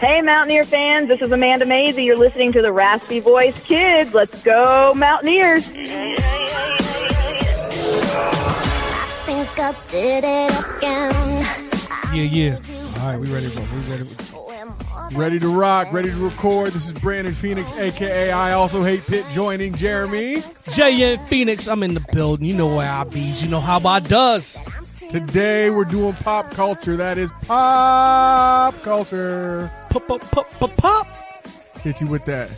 Hey, 0.00 0.22
Mountaineer 0.22 0.64
fans, 0.64 1.08
this 1.08 1.20
is 1.20 1.32
Amanda 1.32 1.66
Maisie. 1.66 2.04
You're 2.04 2.16
listening 2.16 2.52
to 2.52 2.62
the 2.62 2.72
Raspy 2.72 3.18
Voice 3.18 3.58
Kids. 3.60 4.14
Let's 4.14 4.42
go, 4.44 4.92
Mountaineers! 4.94 5.70
I 5.70 6.14
think 9.26 9.58
I 9.58 9.74
did 9.88 10.22
it 10.24 10.52
again. 10.76 11.12
Yeah, 12.14 12.22
yeah. 12.22 12.60
All 13.00 13.08
right, 13.08 13.18
we 13.18 13.26
ready 13.32 13.50
to 13.50 13.56
go. 13.56 13.62
We 13.74 13.80
ready. 13.90 14.04
Ready 15.16 15.38
to 15.40 15.48
rock, 15.48 15.92
ready 15.92 16.10
to 16.10 16.16
record. 16.16 16.72
This 16.72 16.86
is 16.86 16.92
Brandon 16.92 17.32
Phoenix, 17.32 17.72
aka 17.72 18.30
I 18.30 18.52
Also 18.52 18.84
Hate 18.84 19.04
Pitt, 19.06 19.24
joining 19.30 19.74
Jeremy. 19.74 20.42
JN 20.66 21.26
Phoenix, 21.26 21.66
I'm 21.66 21.82
in 21.82 21.94
the 21.94 22.04
building. 22.12 22.46
You 22.46 22.54
know 22.54 22.66
where 22.76 22.88
I 22.88 23.04
be. 23.04 23.20
You 23.20 23.48
know 23.48 23.60
how 23.60 23.80
I 23.88 24.00
does. 24.00 24.58
Today 25.10 25.70
we're 25.70 25.86
doing 25.86 26.12
pop 26.12 26.50
culture. 26.50 26.94
That 26.94 27.16
is 27.16 27.32
pop 27.46 28.74
culture. 28.82 29.70
Pop, 29.88 30.06
pop, 30.06 30.20
pop, 30.30 30.50
pop, 30.50 30.76
pop. 30.76 31.06
Hit 31.82 32.02
you 32.02 32.08
with 32.08 32.26
that. 32.26 32.50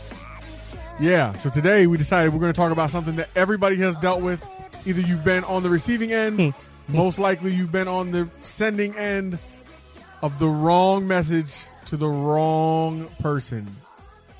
Yeah, 0.99 1.31
so 1.33 1.49
today 1.49 1.87
we 1.87 1.97
decided 1.97 2.33
we're 2.33 2.41
going 2.41 2.51
to 2.51 2.57
talk 2.57 2.73
about 2.73 2.91
something 2.91 3.15
that 3.15 3.29
everybody 3.37 3.77
has 3.77 3.95
dealt 3.95 4.21
with. 4.21 4.45
Either 4.85 4.99
you've 4.99 5.23
been 5.23 5.45
on 5.45 5.63
the 5.63 5.69
receiving 5.69 6.11
end, 6.11 6.53
hmm. 6.53 6.95
most 6.95 7.19
likely 7.19 7.53
you've 7.53 7.71
been 7.71 7.87
on 7.87 8.11
the 8.11 8.29
sending 8.41 8.97
end 8.97 9.39
of 10.21 10.37
the 10.37 10.47
wrong 10.47 11.07
message 11.07 11.65
to 11.85 11.95
the 11.95 12.09
wrong 12.09 13.07
person. 13.21 13.65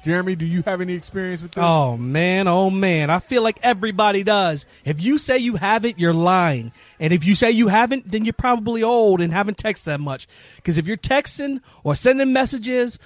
Jeremy, 0.04 0.36
do 0.36 0.46
you 0.46 0.64
have 0.66 0.82
any 0.82 0.94
experience 0.94 1.44
with 1.44 1.52
this? 1.52 1.64
Oh 1.64 1.96
man, 1.96 2.48
oh 2.48 2.70
man. 2.70 3.10
I 3.10 3.20
feel 3.20 3.44
like 3.44 3.60
everybody 3.62 4.24
does. 4.24 4.66
If 4.84 5.02
you 5.02 5.18
say 5.18 5.38
you 5.38 5.56
haven't, 5.58 6.00
you're 6.00 6.14
lying. 6.14 6.72
And 7.00 7.14
if 7.14 7.24
you 7.24 7.36
say 7.36 7.52
you 7.52 7.68
haven't, 7.68 8.12
then 8.12 8.26
you're 8.26 8.34
probably 8.34 8.82
old 8.82 9.22
and 9.22 9.32
haven't 9.32 9.58
texted 9.58 9.86
that 9.86 10.00
much. 10.00 10.28
Because 10.56 10.78
if 10.78 10.88
you're 10.88 10.98
texting 10.98 11.62
or 11.84 11.94
sending 11.94 12.34
messages, 12.34 12.98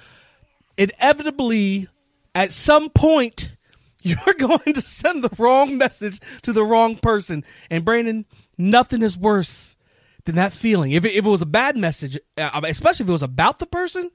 inevitably 0.78 1.88
at 2.34 2.52
some 2.52 2.88
point 2.90 3.50
you're 4.02 4.34
going 4.38 4.72
to 4.72 4.80
send 4.80 5.24
the 5.24 5.42
wrong 5.42 5.76
message 5.76 6.20
to 6.42 6.52
the 6.52 6.64
wrong 6.64 6.96
person. 6.96 7.44
And 7.70 7.84
Brandon, 7.84 8.24
nothing 8.56 9.02
is 9.02 9.18
worse 9.18 9.76
than 10.24 10.36
that 10.36 10.52
feeling. 10.52 10.92
If 10.92 11.04
it, 11.04 11.12
if 11.14 11.26
it 11.26 11.28
was 11.28 11.42
a 11.42 11.46
bad 11.46 11.76
message, 11.76 12.18
uh, 12.38 12.60
especially 12.64 13.04
if 13.04 13.08
it 13.08 13.12
was 13.12 13.22
about 13.22 13.58
the 13.58 13.66
person, 13.66 14.10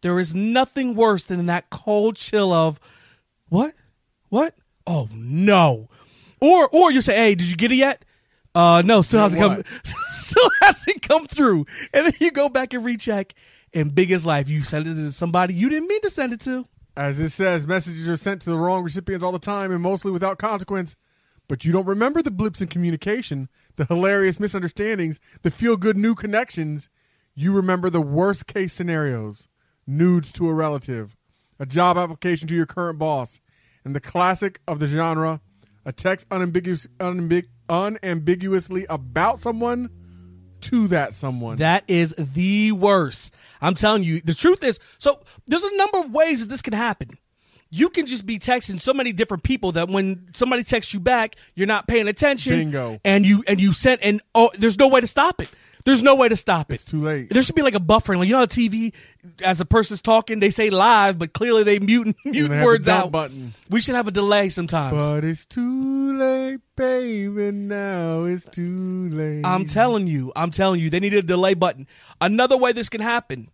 there 0.00 0.18
is 0.18 0.34
nothing 0.34 0.94
worse 0.94 1.24
than 1.24 1.46
that 1.46 1.70
cold 1.70 2.16
chill 2.16 2.52
of 2.52 2.80
what? 3.48 3.74
What? 4.28 4.54
Oh 4.86 5.08
no. 5.12 5.88
Or 6.40 6.68
or 6.68 6.90
you 6.92 7.00
say, 7.00 7.16
"Hey, 7.16 7.34
did 7.34 7.50
you 7.50 7.56
get 7.56 7.72
it 7.72 7.76
yet?" 7.76 8.04
Uh 8.54 8.82
no, 8.84 9.02
still 9.02 9.20
hasn't 9.20 9.42
come 9.42 9.62
still 9.84 10.50
hasn't 10.60 11.02
come 11.02 11.26
through. 11.26 11.66
And 11.92 12.06
then 12.06 12.14
you 12.20 12.30
go 12.30 12.48
back 12.48 12.72
and 12.72 12.84
recheck 12.84 13.34
and 13.74 13.94
big 13.94 14.10
as 14.12 14.24
life, 14.24 14.48
you 14.48 14.62
send 14.62 14.86
it 14.86 14.94
to 14.94 15.12
somebody 15.12 15.54
you 15.54 15.68
didn't 15.68 15.88
mean 15.88 16.00
to 16.02 16.10
send 16.10 16.32
it 16.32 16.40
to. 16.40 16.66
As 16.96 17.20
it 17.20 17.30
says, 17.30 17.66
messages 17.66 18.08
are 18.08 18.16
sent 18.16 18.42
to 18.42 18.50
the 18.50 18.58
wrong 18.58 18.82
recipients 18.82 19.22
all 19.22 19.30
the 19.30 19.38
time 19.38 19.70
and 19.70 19.80
mostly 19.80 20.10
without 20.10 20.38
consequence. 20.38 20.96
But 21.48 21.64
you 21.64 21.72
don't 21.72 21.86
remember 21.86 22.22
the 22.22 22.30
blips 22.30 22.60
in 22.60 22.68
communication, 22.68 23.48
the 23.76 23.86
hilarious 23.86 24.38
misunderstandings, 24.38 25.18
the 25.42 25.50
feel 25.50 25.76
good 25.76 25.96
new 25.96 26.14
connections. 26.14 26.90
You 27.34 27.52
remember 27.52 27.88
the 27.88 28.02
worst 28.02 28.46
case 28.46 28.72
scenarios 28.72 29.48
nudes 29.88 30.32
to 30.34 30.48
a 30.48 30.54
relative, 30.54 31.16
a 31.58 31.66
job 31.66 31.96
application 31.96 32.46
to 32.46 32.54
your 32.54 32.66
current 32.66 32.98
boss, 32.98 33.40
and 33.84 33.96
the 33.96 34.00
classic 34.00 34.60
of 34.68 34.78
the 34.78 34.86
genre 34.86 35.40
a 35.88 35.92
text 35.92 36.26
unambiguous, 36.30 36.86
unambig, 37.00 37.46
unambiguously 37.70 38.84
about 38.90 39.40
someone 39.40 39.88
to 40.60 40.86
that 40.88 41.14
someone. 41.14 41.56
That 41.56 41.84
is 41.88 42.14
the 42.18 42.72
worst. 42.72 43.34
I'm 43.62 43.74
telling 43.74 44.02
you, 44.04 44.20
the 44.20 44.34
truth 44.34 44.62
is, 44.62 44.78
so 44.98 45.20
there's 45.46 45.64
a 45.64 45.76
number 45.76 45.98
of 45.98 46.12
ways 46.12 46.40
that 46.40 46.50
this 46.50 46.60
can 46.60 46.74
happen. 46.74 47.16
You 47.70 47.88
can 47.88 48.04
just 48.04 48.26
be 48.26 48.38
texting 48.38 48.78
so 48.78 48.92
many 48.92 49.12
different 49.12 49.44
people 49.44 49.72
that 49.72 49.88
when 49.88 50.28
somebody 50.32 50.62
texts 50.62 50.92
you 50.92 51.00
back, 51.00 51.36
you're 51.54 51.66
not 51.66 51.88
paying 51.88 52.06
attention. 52.08 52.54
Bingo. 52.54 53.00
And 53.04 53.24
you 53.24 53.42
and 53.48 53.58
you 53.58 53.72
sent 53.72 54.02
and 54.02 54.20
oh, 54.34 54.50
there's 54.58 54.78
no 54.78 54.88
way 54.88 55.00
to 55.00 55.06
stop 55.06 55.40
it. 55.40 55.50
There's 55.88 56.02
no 56.02 56.16
way 56.16 56.28
to 56.28 56.36
stop 56.36 56.70
it. 56.70 56.74
It's 56.74 56.84
too 56.84 57.02
late. 57.02 57.30
There 57.30 57.42
should 57.42 57.54
be 57.54 57.62
like 57.62 57.74
a 57.74 57.80
buffering. 57.80 58.18
Like 58.18 58.28
you 58.28 58.34
know, 58.34 58.42
on 58.42 58.48
TV, 58.48 58.92
as 59.42 59.62
a 59.62 59.64
person's 59.64 60.02
talking, 60.02 60.38
they 60.38 60.50
say 60.50 60.68
live, 60.68 61.18
but 61.18 61.32
clearly 61.32 61.62
they 61.62 61.78
mute 61.78 62.14
mute 62.26 62.48
they 62.48 62.62
words 62.62 62.88
out. 62.88 63.10
button. 63.10 63.54
We 63.70 63.80
should 63.80 63.94
have 63.94 64.06
a 64.06 64.10
delay 64.10 64.50
sometimes. 64.50 65.02
but 65.02 65.24
it's 65.24 65.46
too 65.46 66.18
late, 66.18 66.60
baby. 66.76 67.52
Now 67.52 68.24
it's 68.24 68.44
too 68.44 69.08
late. 69.08 69.46
I'm 69.46 69.64
telling 69.64 70.06
you, 70.06 70.30
I'm 70.36 70.50
telling 70.50 70.78
you, 70.78 70.90
they 70.90 71.00
need 71.00 71.14
a 71.14 71.22
delay 71.22 71.54
button. 71.54 71.86
Another 72.20 72.58
way 72.58 72.72
this 72.72 72.90
can 72.90 73.00
happen 73.00 73.48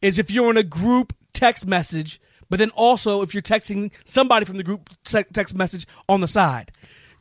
is 0.00 0.20
if 0.20 0.30
you're 0.30 0.48
in 0.50 0.56
a 0.56 0.62
group 0.62 1.12
text 1.32 1.66
message, 1.66 2.20
but 2.48 2.60
then 2.60 2.70
also 2.70 3.22
if 3.22 3.34
you're 3.34 3.42
texting 3.42 3.90
somebody 4.04 4.46
from 4.46 4.58
the 4.58 4.62
group 4.62 4.90
text 5.02 5.56
message 5.56 5.88
on 6.08 6.20
the 6.20 6.28
side. 6.28 6.70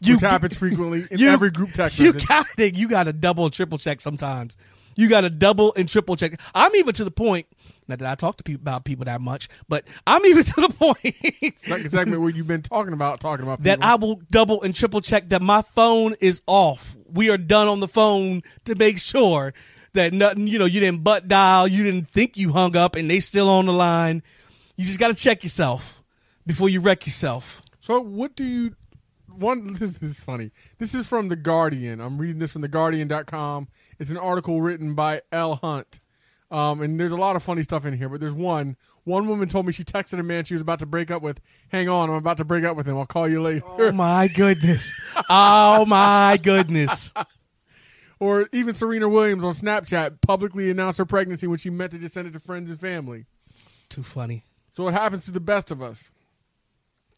You 0.02 0.16
Which 0.16 0.22
happens 0.22 0.58
frequently 0.58 1.06
in 1.12 1.18
you- 1.20 1.30
every 1.30 1.52
group 1.52 1.72
text 1.72 2.00
You 2.00 2.14
got 2.14 2.48
to 2.58 2.76
you 2.76 2.88
got 2.88 3.04
to 3.04 3.14
double 3.14 3.46
and 3.46 3.54
triple 3.54 3.78
check 3.78 4.02
sometimes. 4.02 4.58
You 4.96 5.08
got 5.08 5.22
to 5.22 5.30
double 5.30 5.74
and 5.76 5.88
triple 5.88 6.16
check. 6.16 6.40
I'm 6.54 6.76
even 6.76 6.94
to 6.96 7.04
the 7.04 7.12
point. 7.12 7.48
Not 7.88 8.00
that 8.00 8.08
I 8.12 8.16
talk 8.16 8.38
to 8.38 8.44
people 8.44 8.62
about 8.62 8.86
people 8.86 9.06
that 9.06 9.20
much, 9.22 9.50
but 9.68 9.86
I'm 10.06 10.26
even 10.26 10.44
to 10.56 10.62
the 10.62 10.70
point. 10.70 11.58
Second 11.58 11.90
segment 11.90 12.22
where 12.22 12.30
you've 12.30 12.48
been 12.48 12.62
talking 12.62 12.94
about 12.94 13.20
talking 13.20 13.44
about 13.44 13.64
that. 13.64 13.84
I 13.84 13.96
will 13.96 14.22
double 14.30 14.62
and 14.62 14.76
triple 14.76 15.02
check 15.02 15.30
that 15.30 15.42
my 15.42 15.62
phone 15.62 16.16
is 16.22 16.42
off. 16.48 16.96
We 17.12 17.30
are 17.30 17.38
done 17.38 17.68
on 17.68 17.80
the 17.80 17.88
phone 17.88 18.44
to 18.66 18.76
make 18.76 19.00
sure 19.00 19.54
that 19.94 20.14
nothing, 20.14 20.48
you 20.48 20.60
know, 20.60 20.66
you 20.66 20.80
didn't 20.80 21.04
butt 21.04 21.28
dial, 21.28 21.68
you 21.68 21.84
didn't 21.84 22.10
think 22.12 22.38
you 22.38 22.52
hung 22.52 22.76
up, 22.78 22.96
and 22.96 23.10
they 23.10 23.20
still 23.20 23.50
on 23.50 23.66
the 23.66 23.74
line. 23.74 24.22
You 24.76 24.86
just 24.86 25.00
got 25.00 25.08
to 25.08 25.16
check 25.16 25.44
yourself 25.44 26.04
before 26.46 26.70
you 26.70 26.80
wreck 26.80 27.06
yourself. 27.08 27.64
So 27.80 28.00
what 28.00 28.36
do 28.36 28.44
you 28.44 28.76
one 29.40 29.74
this, 29.74 29.94
this 29.94 30.18
is 30.18 30.24
funny. 30.24 30.52
This 30.78 30.94
is 30.94 31.08
from 31.08 31.30
the 31.30 31.36
Guardian. 31.36 32.00
I'm 32.00 32.18
reading 32.18 32.40
this 32.40 32.52
from 32.52 32.62
the 32.62 32.68
guardian.com. 32.68 33.68
It's 33.98 34.12
an 34.12 34.18
article 34.18 34.62
written 34.62 34.94
by 34.94 35.22
Elle 35.32 35.56
Hunt. 35.56 36.00
Um, 36.52 36.82
and 36.82 37.00
there's 37.00 37.12
a 37.12 37.18
lot 37.18 37.36
of 37.36 37.44
funny 37.44 37.62
stuff 37.62 37.86
in 37.86 37.96
here, 37.96 38.10
but 38.10 38.20
there's 38.20 38.34
one. 38.34 38.76
One 39.04 39.28
woman 39.28 39.50
told 39.50 39.66
me 39.66 39.72
she 39.72 39.84
texted 39.84 40.20
a 40.20 40.24
man 40.24 40.46
she 40.46 40.54
was 40.56 40.62
about 40.62 40.80
to 40.80 40.86
break 40.86 41.12
up 41.12 41.22
with. 41.22 41.40
Hang 41.70 41.90
on, 41.90 42.10
I'm 42.10 42.16
about 42.16 42.38
to 42.38 42.46
break 42.46 42.64
up 42.64 42.76
with 42.76 42.88
him. 42.88 42.98
I'll 42.98 43.06
call 43.06 43.28
you 43.28 43.42
later. 43.42 43.62
Oh 43.66 43.92
my 43.92 44.28
goodness. 44.28 44.96
Oh 45.30 45.86
my 45.86 46.40
goodness. 46.42 47.14
Or 48.22 48.50
even 48.52 48.76
Serena 48.76 49.08
Williams 49.08 49.46
on 49.46 49.54
Snapchat 49.54 50.20
publicly 50.20 50.70
announced 50.70 50.98
her 50.98 51.06
pregnancy 51.06 51.48
when 51.48 51.58
she 51.58 51.70
meant 51.70 51.94
to 51.94 51.98
just 51.98 52.14
send 52.14 52.28
it 52.28 52.34
to 52.34 52.40
friends 52.40 52.70
and 52.70 52.78
family. 52.78 53.28
Too 53.88 54.04
funny. 54.04 54.44
So 54.72 54.88
it 54.90 54.92
happens 54.92 55.24
to 55.26 55.32
the 55.32 55.40
best 55.40 55.72
of 55.72 55.82
us. 55.82 56.12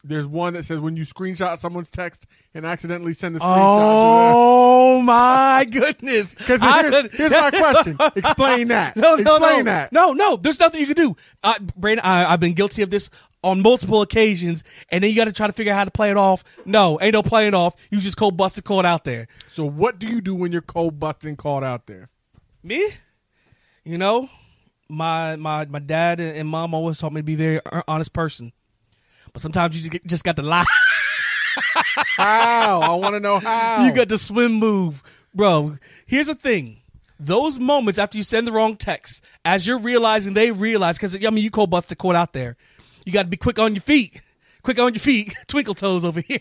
There's 0.03 0.25
one 0.25 0.53
that 0.53 0.63
says 0.63 0.79
when 0.79 0.97
you 0.97 1.03
screenshot 1.03 1.57
someone's 1.57 1.91
text 1.91 2.25
and 2.53 2.65
accidentally 2.65 3.13
send 3.13 3.35
the 3.35 3.39
screenshot 3.39 4.31
Oh 4.33 5.01
my 5.03 5.65
goodness. 5.69 6.33
Because 6.33 6.59
here's, 6.59 7.15
here's 7.15 7.31
my 7.31 7.51
question. 7.53 7.97
Explain 8.15 8.69
that. 8.69 8.95
No, 8.95 9.15
no, 9.15 9.35
Explain 9.35 9.65
no, 9.65 9.71
that. 9.71 9.91
no, 9.91 10.13
no. 10.13 10.35
There's 10.37 10.59
nothing 10.59 10.79
you 10.81 10.87
can 10.87 10.95
do. 10.95 11.15
Uh, 11.43 11.53
Brandon, 11.75 12.03
I, 12.05 12.25
I've 12.33 12.39
been 12.39 12.53
guilty 12.53 12.81
of 12.81 12.89
this 12.89 13.09
on 13.43 13.61
multiple 13.61 14.01
occasions, 14.01 14.63
and 14.89 15.03
then 15.03 15.09
you 15.09 15.15
got 15.15 15.25
to 15.25 15.31
try 15.33 15.47
to 15.47 15.53
figure 15.53 15.73
out 15.73 15.77
how 15.77 15.83
to 15.85 15.91
play 15.91 16.11
it 16.11 16.17
off. 16.17 16.43
No, 16.65 16.99
ain't 17.01 17.13
no 17.13 17.23
playing 17.23 17.53
off. 17.53 17.75
You 17.89 17.99
just 17.99 18.17
cold 18.17 18.37
busted 18.37 18.63
caught 18.63 18.85
out 18.85 19.03
there. 19.03 19.27
So 19.51 19.65
what 19.65 19.99
do 19.99 20.07
you 20.07 20.21
do 20.21 20.35
when 20.35 20.51
you're 20.51 20.61
cold 20.61 20.99
busting 20.99 21.35
called 21.35 21.63
out 21.63 21.87
there? 21.87 22.09
Me, 22.63 22.87
you 23.83 23.97
know, 23.97 24.29
my 24.89 25.35
my 25.37 25.65
my 25.65 25.79
dad 25.79 26.19
and 26.19 26.37
and 26.37 26.47
mom 26.49 26.73
always 26.75 26.99
taught 26.99 27.13
me 27.13 27.21
to 27.21 27.23
be 27.25 27.33
a 27.33 27.37
very 27.37 27.61
honest 27.87 28.13
person, 28.13 28.51
but 29.33 29.41
sometimes 29.41 29.75
you 29.75 29.81
just 29.81 29.91
get, 29.91 30.05
just 30.05 30.23
got 30.23 30.35
to 30.37 30.41
lie. 30.41 30.65
How? 32.17 32.81
I 32.81 32.93
want 32.95 33.15
to 33.15 33.19
know 33.19 33.39
how. 33.39 33.85
You 33.85 33.93
got 33.93 34.07
the 34.07 34.17
swim 34.17 34.53
move, 34.53 35.03
bro. 35.33 35.75
Here's 36.05 36.27
the 36.27 36.35
thing. 36.35 36.77
Those 37.19 37.59
moments 37.59 37.99
after 37.99 38.17
you 38.17 38.23
send 38.23 38.47
the 38.47 38.51
wrong 38.51 38.75
text, 38.75 39.23
as 39.45 39.67
you're 39.67 39.77
realizing 39.77 40.33
they 40.33 40.51
realize, 40.51 40.97
because 40.97 41.15
I 41.15 41.29
mean, 41.29 41.43
you 41.43 41.51
cold 41.51 41.69
busted 41.69 41.97
caught 41.97 42.15
out 42.15 42.33
there. 42.33 42.55
You 43.05 43.11
got 43.11 43.23
to 43.23 43.27
be 43.27 43.37
quick 43.37 43.59
on 43.59 43.75
your 43.75 43.81
feet. 43.81 44.21
Quick 44.63 44.79
on 44.79 44.93
your 44.93 44.99
feet. 44.99 45.35
Twinkle 45.47 45.73
toes 45.73 46.05
over 46.05 46.21
here. 46.21 46.39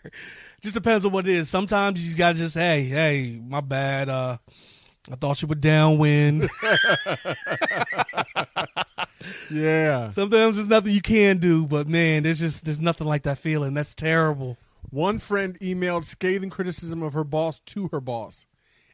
just 0.60 0.74
depends 0.74 1.04
on 1.04 1.12
what 1.12 1.26
it 1.26 1.34
is. 1.34 1.48
Sometimes 1.48 2.08
you 2.08 2.16
got 2.16 2.32
to 2.32 2.38
just, 2.38 2.54
hey, 2.54 2.84
hey, 2.84 3.40
my 3.44 3.60
bad. 3.60 4.08
Uh, 4.08 4.36
I 5.10 5.14
thought 5.16 5.42
you 5.42 5.48
were 5.48 5.54
downwind. 5.54 6.48
Yeah. 9.50 10.08
Sometimes 10.08 10.56
there's 10.56 10.68
nothing 10.68 10.92
you 10.92 11.02
can 11.02 11.38
do, 11.38 11.66
but 11.66 11.88
man, 11.88 12.22
there's 12.22 12.40
just 12.40 12.64
there's 12.64 12.80
nothing 12.80 13.06
like 13.06 13.22
that 13.24 13.38
feeling. 13.38 13.74
That's 13.74 13.94
terrible. 13.94 14.56
One 14.90 15.18
friend 15.18 15.58
emailed 15.60 16.04
scathing 16.04 16.50
criticism 16.50 17.02
of 17.02 17.12
her 17.14 17.24
boss 17.24 17.60
to 17.60 17.88
her 17.88 18.00
boss. 18.00 18.46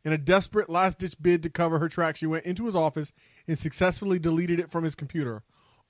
In 0.04 0.12
a 0.12 0.18
desperate 0.18 0.68
last 0.68 0.98
ditch 0.98 1.14
bid 1.20 1.42
to 1.44 1.50
cover 1.50 1.78
her 1.78 1.88
tracks, 1.88 2.18
she 2.18 2.26
went 2.26 2.44
into 2.44 2.66
his 2.66 2.74
office 2.74 3.12
and 3.46 3.58
successfully 3.58 4.18
deleted 4.18 4.58
it 4.58 4.70
from 4.70 4.84
his 4.84 4.94
computer, 4.94 5.42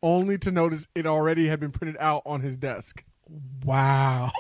only 0.03 0.37
to 0.39 0.51
notice 0.51 0.87
it 0.95 1.07
already 1.07 1.49
had 1.49 1.61
been 1.61 1.71
printed 1.71 1.97
out 1.99 2.23
on 2.27 2.41
his 2.43 2.57
desk. 2.57 3.05
Wow. 3.65 4.31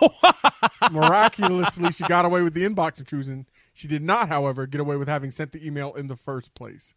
Miraculously, 0.92 1.92
she 1.92 2.04
got 2.04 2.24
away 2.24 2.42
with 2.42 2.54
the 2.54 2.64
inbox 2.64 2.98
intrusion. 2.98 3.46
She 3.72 3.88
did 3.88 4.02
not, 4.02 4.28
however, 4.28 4.66
get 4.66 4.80
away 4.80 4.96
with 4.96 5.08
having 5.08 5.30
sent 5.30 5.52
the 5.52 5.64
email 5.64 5.94
in 5.94 6.08
the 6.08 6.16
first 6.16 6.54
place. 6.54 6.94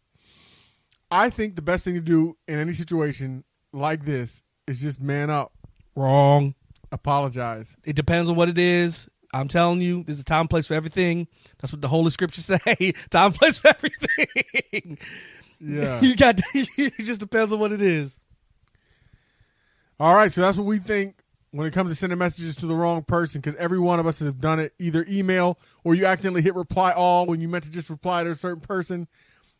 I 1.10 1.30
think 1.30 1.56
the 1.56 1.62
best 1.62 1.84
thing 1.84 1.94
to 1.94 2.00
do 2.00 2.36
in 2.48 2.58
any 2.58 2.72
situation 2.72 3.44
like 3.72 4.04
this 4.04 4.42
is 4.66 4.80
just 4.80 5.00
man 5.00 5.30
up, 5.30 5.52
Wrong. 5.94 6.54
apologize. 6.90 7.76
It 7.84 7.94
depends 7.96 8.28
on 8.28 8.36
what 8.36 8.48
it 8.48 8.58
is. 8.58 9.08
I'm 9.34 9.48
telling 9.48 9.80
you, 9.80 10.02
there's 10.04 10.20
a 10.20 10.24
time 10.24 10.42
and 10.42 10.50
place 10.50 10.66
for 10.66 10.74
everything. 10.74 11.28
That's 11.58 11.72
what 11.72 11.80
the 11.82 11.88
Holy 11.88 12.10
Scriptures 12.10 12.44
say. 12.66 12.92
time 13.10 13.26
and 13.26 13.34
place 13.34 13.58
for 13.58 13.68
everything. 13.68 14.98
Yeah. 15.60 16.00
you 16.02 16.16
got. 16.16 16.40
it 16.54 16.92
just 16.98 17.20
depends 17.20 17.52
on 17.52 17.58
what 17.60 17.72
it 17.72 17.80
is. 17.82 18.20
All 19.98 20.14
right, 20.14 20.30
so 20.30 20.40
that's 20.42 20.58
what 20.58 20.66
we 20.66 20.78
think 20.78 21.16
when 21.52 21.66
it 21.66 21.72
comes 21.72 21.90
to 21.90 21.96
sending 21.96 22.18
messages 22.18 22.56
to 22.56 22.66
the 22.66 22.74
wrong 22.74 23.02
person 23.02 23.40
because 23.40 23.54
every 23.54 23.78
one 23.78 23.98
of 23.98 24.06
us 24.06 24.18
has 24.18 24.32
done 24.34 24.60
it 24.60 24.74
either 24.78 25.06
email 25.08 25.58
or 25.84 25.94
you 25.94 26.04
accidentally 26.04 26.42
hit 26.42 26.54
reply 26.54 26.92
all 26.92 27.24
when 27.24 27.40
you 27.40 27.48
meant 27.48 27.64
to 27.64 27.70
just 27.70 27.88
reply 27.88 28.22
to 28.24 28.30
a 28.30 28.34
certain 28.34 28.60
person. 28.60 29.08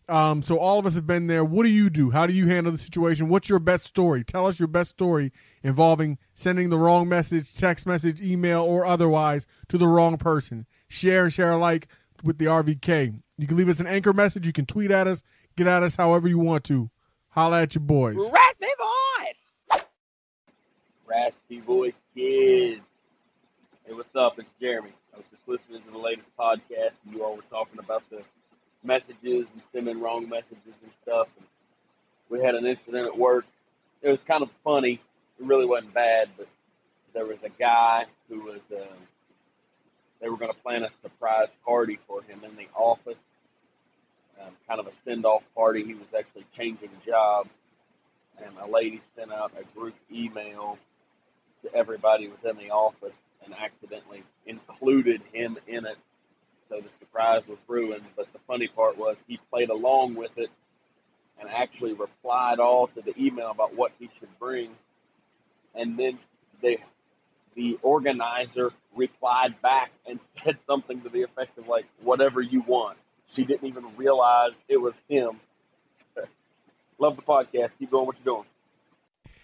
Um, 0.08 0.42
so 0.42 0.58
all 0.58 0.78
of 0.78 0.86
us 0.86 0.94
have 0.94 1.06
been 1.06 1.26
there. 1.26 1.44
What 1.44 1.64
do 1.64 1.70
you 1.70 1.90
do? 1.90 2.10
How 2.10 2.26
do 2.26 2.32
you 2.32 2.46
handle 2.46 2.72
the 2.72 2.78
situation? 2.78 3.28
What's 3.28 3.48
your 3.48 3.58
best 3.58 3.84
story? 3.86 4.22
Tell 4.22 4.46
us 4.46 4.60
your 4.60 4.68
best 4.68 4.90
story 4.90 5.32
involving 5.62 6.18
sending 6.34 6.70
the 6.70 6.78
wrong 6.78 7.08
message, 7.08 7.54
text 7.56 7.86
message, 7.86 8.20
email, 8.20 8.62
or 8.62 8.86
otherwise 8.86 9.46
to 9.68 9.78
the 9.78 9.88
wrong 9.88 10.16
person. 10.16 10.66
Share 10.88 11.24
and 11.24 11.32
share 11.32 11.50
alike 11.52 11.88
with 12.22 12.38
the 12.38 12.44
RVK. 12.44 13.20
You 13.36 13.46
can 13.46 13.56
leave 13.56 13.68
us 13.68 13.80
an 13.80 13.86
anchor 13.88 14.12
message. 14.12 14.46
You 14.46 14.52
can 14.52 14.66
tweet 14.66 14.92
at 14.92 15.08
us, 15.08 15.22
get 15.56 15.66
at 15.66 15.82
us 15.82 15.96
however 15.96 16.28
you 16.28 16.38
want 16.38 16.62
to. 16.64 16.90
Holla 17.30 17.62
at 17.62 17.74
your 17.74 17.82
boys. 17.82 18.16
Raspy 18.16 18.66
voice. 18.78 19.52
Raspy 21.06 21.60
voice 21.60 22.00
kids. 22.14 22.86
Hey, 23.84 23.92
what's 23.92 24.14
up? 24.14 24.38
It's 24.38 24.48
Jeremy. 24.60 24.92
I 25.12 25.18
was 25.18 25.26
just 25.30 25.42
listening 25.46 25.82
to 25.82 25.90
the 25.90 25.98
latest 25.98 26.28
podcast, 26.38 26.94
and 27.04 27.14
you 27.14 27.24
all 27.24 27.36
were 27.36 27.42
talking 27.50 27.78
about 27.78 28.02
the 28.10 28.22
messages 28.84 29.46
and 29.52 29.62
sending 29.72 30.00
wrong 30.00 30.28
messages 30.28 30.74
and 30.82 30.92
stuff. 31.02 31.28
And 31.38 31.46
we 32.28 32.40
had 32.40 32.54
an 32.54 32.66
incident 32.66 33.06
at 33.06 33.18
work. 33.18 33.46
It 34.02 34.10
was 34.10 34.20
kind 34.20 34.42
of 34.42 34.50
funny. 34.64 35.00
It 35.40 35.46
really 35.46 35.66
wasn't 35.66 35.94
bad, 35.94 36.30
but 36.36 36.48
there 37.14 37.26
was 37.26 37.38
a 37.44 37.50
guy 37.50 38.06
who 38.28 38.40
was. 38.40 38.60
Uh, 38.72 38.84
they 40.20 40.30
were 40.30 40.38
going 40.38 40.52
to 40.52 40.58
plan 40.60 40.82
a 40.82 40.90
surprise 41.02 41.48
party 41.64 41.98
for 42.08 42.22
him 42.22 42.42
in 42.42 42.56
the 42.56 42.66
office, 42.74 43.18
um, 44.40 44.52
kind 44.66 44.80
of 44.80 44.86
a 44.86 44.92
send-off 45.04 45.42
party. 45.54 45.84
He 45.84 45.92
was 45.92 46.06
actually 46.16 46.46
changing 46.56 46.88
jobs 47.06 47.50
and 48.44 48.52
a 48.58 48.66
lady 48.70 49.00
sent 49.16 49.32
out 49.32 49.52
a 49.58 49.64
group 49.78 49.94
email 50.12 50.78
to 51.62 51.74
everybody 51.74 52.28
within 52.28 52.56
the 52.56 52.70
office 52.70 53.14
and 53.44 53.54
accidentally 53.54 54.22
included 54.46 55.20
him 55.32 55.58
in 55.66 55.86
it. 55.86 55.96
So 56.68 56.80
the 56.80 56.90
surprise 56.98 57.42
was 57.46 57.58
ruined. 57.68 58.04
But 58.16 58.32
the 58.32 58.38
funny 58.46 58.68
part 58.68 58.98
was 58.98 59.16
he 59.26 59.38
played 59.50 59.70
along 59.70 60.14
with 60.14 60.36
it 60.36 60.50
and 61.40 61.48
actually 61.48 61.92
replied 61.92 62.58
all 62.58 62.88
to 62.88 63.02
the 63.02 63.14
email 63.20 63.50
about 63.50 63.74
what 63.74 63.92
he 63.98 64.10
should 64.18 64.38
bring. 64.38 64.70
And 65.74 65.98
then 65.98 66.18
the 66.62 66.78
the 67.54 67.78
organizer 67.82 68.70
replied 68.94 69.60
back 69.62 69.90
and 70.06 70.20
said 70.44 70.58
something 70.66 71.00
to 71.02 71.08
the 71.08 71.22
effect 71.22 71.58
of 71.58 71.68
like, 71.68 71.86
"Whatever 72.02 72.40
you 72.40 72.62
want." 72.66 72.98
She 73.34 73.44
didn't 73.44 73.66
even 73.68 73.84
realize 73.96 74.52
it 74.68 74.76
was 74.76 74.94
him. 75.08 75.40
Love 76.98 77.16
the 77.16 77.22
podcast. 77.22 77.72
Keep 77.78 77.90
doing 77.90 78.06
what 78.06 78.16
you're 78.24 78.36
doing. 78.36 78.46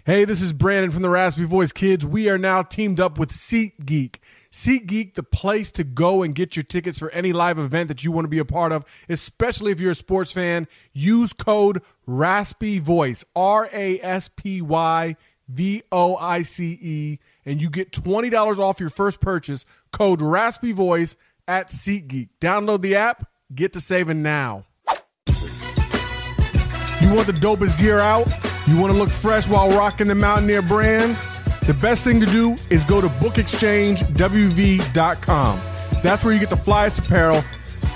Hey, 0.04 0.24
this 0.24 0.40
is 0.42 0.52
Brandon 0.52 0.90
from 0.90 1.02
the 1.02 1.08
Raspy 1.08 1.44
Voice 1.44 1.70
Kids. 1.70 2.04
We 2.04 2.28
are 2.28 2.36
now 2.36 2.62
teamed 2.62 2.98
up 2.98 3.20
with 3.20 3.30
SeatGeek. 3.30 4.16
SeatGeek, 4.50 5.14
the 5.14 5.22
place 5.22 5.70
to 5.70 5.84
go 5.84 6.24
and 6.24 6.34
get 6.34 6.56
your 6.56 6.64
tickets 6.64 6.98
for 6.98 7.08
any 7.10 7.32
live 7.32 7.56
event 7.56 7.86
that 7.86 8.02
you 8.02 8.10
want 8.10 8.24
to 8.24 8.28
be 8.28 8.40
a 8.40 8.44
part 8.44 8.72
of, 8.72 8.84
especially 9.08 9.70
if 9.70 9.78
you're 9.78 9.92
a 9.92 9.94
sports 9.94 10.32
fan. 10.32 10.66
Use 10.92 11.32
code 11.32 11.82
Raspy 12.04 12.80
Voice, 12.80 13.24
R 13.36 13.68
A 13.72 14.00
S 14.00 14.28
P 14.28 14.60
Y 14.60 15.14
V 15.46 15.84
O 15.92 16.16
I 16.16 16.42
C 16.42 16.76
E, 16.82 17.18
and 17.46 17.62
you 17.62 17.70
get 17.70 17.92
$20 17.92 18.58
off 18.58 18.80
your 18.80 18.90
first 18.90 19.20
purchase. 19.20 19.64
Code 19.92 20.20
Raspy 20.20 20.72
Voice 20.72 21.14
at 21.46 21.68
SeatGeek. 21.68 22.30
Download 22.40 22.80
the 22.80 22.96
app, 22.96 23.30
get 23.54 23.72
to 23.74 23.80
saving 23.80 24.20
now. 24.20 24.64
You 25.28 27.14
want 27.14 27.28
the 27.28 27.38
dopest 27.40 27.78
gear 27.78 28.00
out? 28.00 28.26
You 28.66 28.80
want 28.80 28.92
to 28.92 28.98
look 28.98 29.10
fresh 29.10 29.48
while 29.48 29.70
rocking 29.70 30.08
the 30.08 30.14
Mountaineer 30.14 30.62
brands? 30.62 31.24
The 31.66 31.74
best 31.74 32.04
thing 32.04 32.20
to 32.20 32.26
do 32.26 32.56
is 32.70 32.84
go 32.84 33.00
to 33.00 33.08
bookexchangewv.com. 33.08 35.60
That's 36.02 36.24
where 36.24 36.34
you 36.34 36.40
get 36.40 36.50
the 36.50 36.56
flyest 36.56 37.04
apparel. 37.04 37.44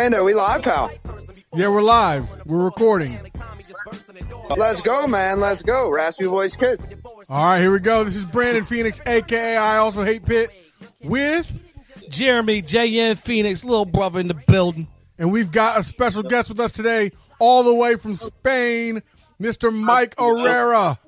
Brando, 0.04 0.26
we 0.26 0.34
live, 0.34 0.62
pal. 0.64 0.92
Yeah, 1.56 1.70
we're 1.70 1.82
live. 1.82 2.28
We're 2.46 2.66
recording. 2.66 3.18
Let's 4.58 4.82
go, 4.82 5.08
man. 5.08 5.40
Let's 5.40 5.64
go. 5.64 5.90
Raspy 5.90 6.26
Voice 6.26 6.58
Kids. 6.58 6.92
All 7.06 7.24
right, 7.46 7.62
here 7.62 7.72
we 7.72 7.80
go. 7.80 8.04
This 8.04 8.18
is 8.18 8.26
Brandon 8.26 8.66
Phoenix, 8.66 9.00
aka 9.06 9.56
I 9.56 9.78
also 9.78 10.04
hate 10.04 10.26
Pitt, 10.26 10.50
with, 11.02 11.58
Jeremy 12.10 12.62
JN 12.62 13.18
Phoenix, 13.18 13.64
little 13.64 13.86
brother 13.86 14.20
in 14.20 14.28
the 14.28 14.34
building. 14.34 14.90
and 15.18 15.32
we've 15.32 15.54
got 15.54 15.80
a 15.80 15.84
special 15.84 16.22
guest 16.22 16.50
with 16.50 16.60
us 16.60 16.74
today, 16.74 17.14
all 17.40 17.64
the 17.64 17.74
way 17.74 17.96
from 17.96 18.16
Spain, 18.16 19.02
Mr. 19.42 19.74
Mike 19.74 20.16
Errera. 20.18 20.98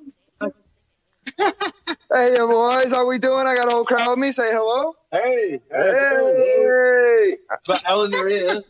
Hey, 2.12 2.36
boys. 2.38 2.92
How 2.92 3.06
we 3.06 3.18
doing? 3.18 3.46
I 3.46 3.56
got 3.56 3.66
a 3.66 3.70
whole 3.72 3.84
crowd 3.84 4.08
with 4.10 4.18
me. 4.20 4.30
Say 4.30 4.48
hello. 4.52 4.94
Hey, 5.12 5.60
Hey. 5.70 7.36
but 7.66 7.82
Eleanor 7.90 8.28
is. 8.28 8.62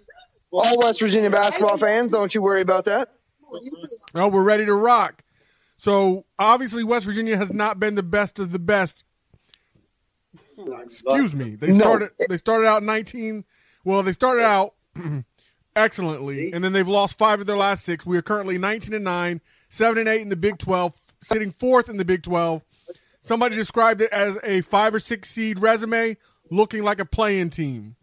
All 0.57 0.79
West 0.79 1.01
Virginia 1.01 1.31
basketball 1.31 1.79
fans, 1.79 2.11
don't 2.13 2.35
you 2.35 2.43
worry 2.43 2.61
about 2.61 2.85
that. 2.87 3.09
Well, 4.15 4.31
we're 4.31 4.43
ready 4.45 4.67
to 4.67 4.75
rock. 4.75 5.23
So 5.77 6.25
obviously, 6.39 6.83
West 6.85 7.05
Virginia 7.07 7.37
has 7.37 7.53
not 7.53 7.79
been 7.79 7.95
the 7.95 8.03
best 8.03 8.39
of 8.39 8.51
the 8.53 8.59
best. 8.59 9.05
Excuse 10.83 11.35
me. 11.35 11.55
They 11.55 11.69
No. 11.69 11.79
started. 11.79 12.11
They 12.29 12.37
started 12.39 12.67
out 12.67 12.83
19. 12.83 13.45
Well, 13.85 14.03
they 14.03 14.13
started 14.13 14.43
out 14.43 14.75
excellently, 15.77 16.53
and 16.53 16.65
then 16.65 16.73
they've 16.73 16.89
lost 16.89 17.19
five 17.19 17.41
of 17.41 17.47
their 17.47 17.57
last 17.57 17.85
six. 17.85 18.07
We 18.07 18.17
are 18.17 18.23
currently 18.23 18.59
19 18.59 18.95
and 18.95 19.05
nine, 19.05 19.41
seven 19.69 19.99
and 19.99 20.09
eight 20.09 20.23
in 20.23 20.29
the 20.31 20.37
Big 20.37 20.59
12, 20.59 20.95
sitting 21.21 21.51
fourth 21.53 21.89
in 21.89 21.99
the 21.99 22.05
Big 22.05 22.23
12. 22.23 22.65
Somebody 23.21 23.55
described 23.57 24.01
it 24.01 24.11
as 24.13 24.39
a 24.45 24.61
five 24.63 24.95
or 24.95 24.99
six 24.99 25.29
seed 25.31 25.59
resume, 25.61 26.17
looking 26.51 26.83
like 26.83 27.01
a 27.01 27.05
playing 27.05 27.51
team. 27.51 27.97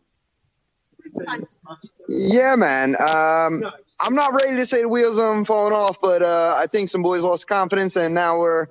Yeah, 2.08 2.56
man. 2.56 2.96
Um, 3.00 3.64
I'm 4.00 4.16
not 4.16 4.34
ready 4.34 4.58
to 4.58 4.66
say 4.66 4.82
the 4.82 4.90
wheels 4.90 5.18
are 5.20 5.46
falling 5.46 5.74
off, 5.74 6.02
but 6.02 6.22
uh, 6.22 6.56
I 6.58 6.66
think 6.66 6.90
some 6.90 7.02
boys 7.02 7.24
lost 7.24 7.48
confidence, 7.48 7.96
and 7.96 8.14
now 8.14 8.40
we're 8.40 8.68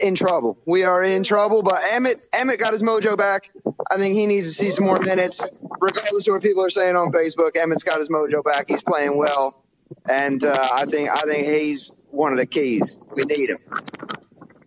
in 0.00 0.14
trouble. 0.14 0.58
We 0.66 0.84
are 0.84 1.02
in 1.02 1.22
trouble. 1.24 1.62
But 1.62 1.80
Emmitt, 1.92 2.22
Emmitt 2.32 2.58
got 2.58 2.72
his 2.72 2.82
mojo 2.82 3.16
back. 3.16 3.50
I 3.90 3.96
think 3.96 4.14
he 4.14 4.26
needs 4.26 4.48
to 4.48 4.52
see 4.52 4.70
some 4.70 4.86
more 4.86 5.00
minutes, 5.00 5.44
regardless 5.80 6.28
of 6.28 6.34
what 6.34 6.42
people 6.42 6.64
are 6.64 6.70
saying 6.70 6.96
on 6.96 7.12
Facebook. 7.12 7.52
Emmitt's 7.52 7.82
got 7.82 7.98
his 7.98 8.08
mojo 8.08 8.44
back. 8.44 8.66
He's 8.68 8.82
playing 8.82 9.16
well, 9.16 9.62
and 10.08 10.42
uh, 10.44 10.68
I 10.74 10.84
think 10.86 11.10
I 11.10 11.20
think 11.22 11.46
he's 11.46 11.92
one 12.10 12.32
of 12.32 12.38
the 12.38 12.46
keys. 12.46 12.98
We 13.14 13.24
need 13.24 13.50
him. 13.50 13.58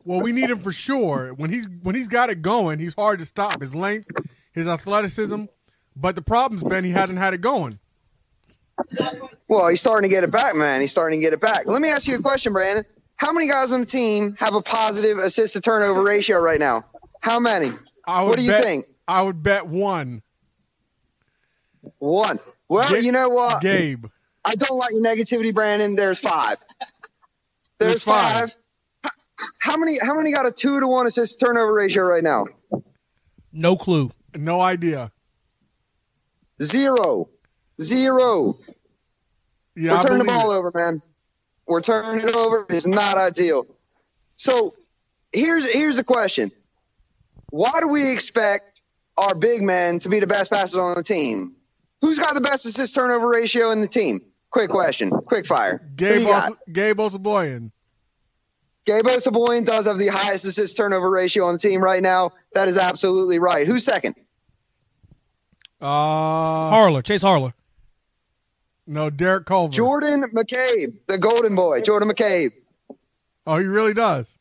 Well, 0.05 0.21
we 0.21 0.31
need 0.31 0.49
him 0.49 0.59
for 0.59 0.71
sure. 0.71 1.33
When 1.33 1.49
he's 1.51 1.67
when 1.83 1.95
he's 1.95 2.07
got 2.07 2.29
it 2.29 2.41
going, 2.41 2.79
he's 2.79 2.93
hard 2.93 3.19
to 3.19 3.25
stop. 3.25 3.61
His 3.61 3.75
length, 3.75 4.09
his 4.53 4.67
athleticism, 4.67 5.45
but 5.99 6.15
the 6.15 6.21
problem's 6.21 6.63
been 6.63 6.83
he 6.83 6.91
hasn't 6.91 7.19
had 7.19 7.33
it 7.33 7.41
going. 7.41 7.79
Well, 9.47 9.67
he's 9.69 9.81
starting 9.81 10.09
to 10.09 10.13
get 10.13 10.23
it 10.23 10.31
back, 10.31 10.55
man. 10.55 10.81
He's 10.81 10.91
starting 10.91 11.19
to 11.19 11.23
get 11.25 11.33
it 11.33 11.41
back. 11.41 11.63
Let 11.67 11.81
me 11.81 11.89
ask 11.89 12.07
you 12.07 12.15
a 12.17 12.21
question, 12.21 12.53
Brandon. 12.53 12.85
How 13.15 13.31
many 13.33 13.47
guys 13.47 13.71
on 13.71 13.79
the 13.79 13.85
team 13.87 14.35
have 14.39 14.53
a 14.53 14.61
positive 14.61 15.17
assist 15.17 15.53
to 15.53 15.61
turnover 15.61 16.03
ratio 16.03 16.39
right 16.39 16.59
now? 16.59 16.85
How 17.21 17.39
many? 17.39 17.71
I 18.05 18.21
would 18.21 18.29
What 18.29 18.39
do 18.39 18.45
you 18.45 18.51
bet- 18.51 18.63
think? 18.63 18.85
I 19.07 19.21
would 19.23 19.41
bet 19.41 19.65
one. 19.67 20.21
One. 21.99 22.39
Well, 22.69 22.89
Ga- 22.89 22.99
you 23.01 23.11
know 23.11 23.29
what? 23.29 23.61
Gabe. 23.61 24.05
I 24.45 24.53
don't 24.55 24.77
like 24.77 24.91
your 24.93 25.03
negativity, 25.03 25.53
Brandon. 25.53 25.95
There's 25.95 26.19
five. 26.19 26.57
There's 27.79 27.91
There's 27.91 28.03
five. 28.03 28.55
five. 29.03 29.11
How 29.59 29.77
many? 29.77 29.97
How 29.99 30.15
many 30.15 30.31
got 30.31 30.45
a 30.45 30.51
two 30.51 30.79
to 30.79 30.87
one 30.87 31.07
assist 31.07 31.39
to 31.39 31.45
turnover 31.45 31.73
ratio 31.73 32.03
right 32.03 32.23
now? 32.23 32.45
No 33.51 33.75
clue. 33.75 34.11
No 34.35 34.61
idea. 34.61 35.11
Zero. 36.61 37.29
Zero. 37.81 38.57
Yeah, 39.75 39.91
We're 39.93 40.01
turning 40.01 40.17
the 40.19 40.25
ball 40.25 40.51
it. 40.51 40.55
over, 40.57 40.71
man. 40.73 41.01
We're 41.67 41.81
turning 41.81 42.27
it 42.27 42.35
over. 42.35 42.65
It's 42.69 42.87
not 42.87 43.17
ideal. 43.17 43.67
So 44.35 44.73
here's 45.33 45.69
here's 45.71 45.97
the 45.97 46.03
question: 46.03 46.51
Why 47.51 47.71
do 47.81 47.87
we 47.89 48.11
expect 48.11 48.81
our 49.17 49.35
big 49.35 49.61
men 49.61 49.99
to 49.99 50.09
be 50.09 50.19
the 50.19 50.27
best 50.27 50.51
passers 50.51 50.77
on 50.77 50.95
the 50.95 51.03
team? 51.03 51.55
Who's 52.01 52.19
got 52.19 52.35
the 52.35 52.41
best 52.41 52.65
assist 52.65 52.95
turnover 52.95 53.27
ratio 53.27 53.71
in 53.71 53.81
the 53.81 53.87
team? 53.87 54.21
Quick 54.49 54.69
question. 54.69 55.09
Quick 55.11 55.45
fire. 55.45 55.79
Gabe, 55.95 56.21
you 56.21 56.27
got? 56.27 56.51
Os- 56.53 56.57
Gabe 56.71 56.97
Osabuohien. 56.97 57.71
Gabe 58.85 59.03
Osabuohien 59.03 59.65
does 59.65 59.87
have 59.87 59.97
the 59.97 60.07
highest 60.07 60.45
assist 60.45 60.77
turnover 60.77 61.09
ratio 61.09 61.45
on 61.45 61.53
the 61.53 61.59
team 61.59 61.83
right 61.83 62.01
now. 62.01 62.31
That 62.53 62.67
is 62.69 62.77
absolutely 62.77 63.39
right. 63.39 63.67
Who's 63.67 63.83
second? 63.83 64.15
Uh, 65.79 66.69
Harler, 66.69 67.01
Chase 67.01 67.21
Harler. 67.21 67.53
no, 68.87 69.09
Derek 69.09 69.45
Culver. 69.45 69.73
Jordan 69.73 70.23
McCabe, 70.33 70.95
the 71.07 71.17
golden 71.17 71.55
boy. 71.55 71.81
Jordan 71.81 72.09
McCabe. 72.09 72.51
oh, 73.45 73.57
he 73.59 73.65
really 73.65 73.93
does. 73.93 74.37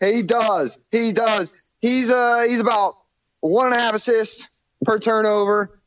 He 0.00 0.22
does. 0.22 0.78
He 0.90 1.12
does. 1.12 1.52
He's 1.80 2.10
uh 2.10 2.44
he's 2.48 2.60
about 2.60 2.94
one 3.40 3.66
and 3.66 3.74
a 3.74 3.78
half 3.78 3.94
assists 3.94 4.48
per 4.84 4.98
turnover. 4.98 5.78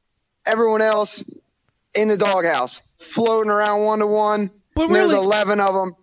Everyone 0.45 0.81
else 0.81 1.23
in 1.93 2.07
the 2.07 2.17
doghouse, 2.17 2.81
floating 2.97 3.51
around 3.51 3.81
one 3.83 3.99
to 3.99 4.07
one. 4.07 4.49
But 4.75 4.85
And 4.85 4.95
There's 4.95 5.13
eleven 5.13 5.59
of 5.59 5.73
them. 5.73 5.95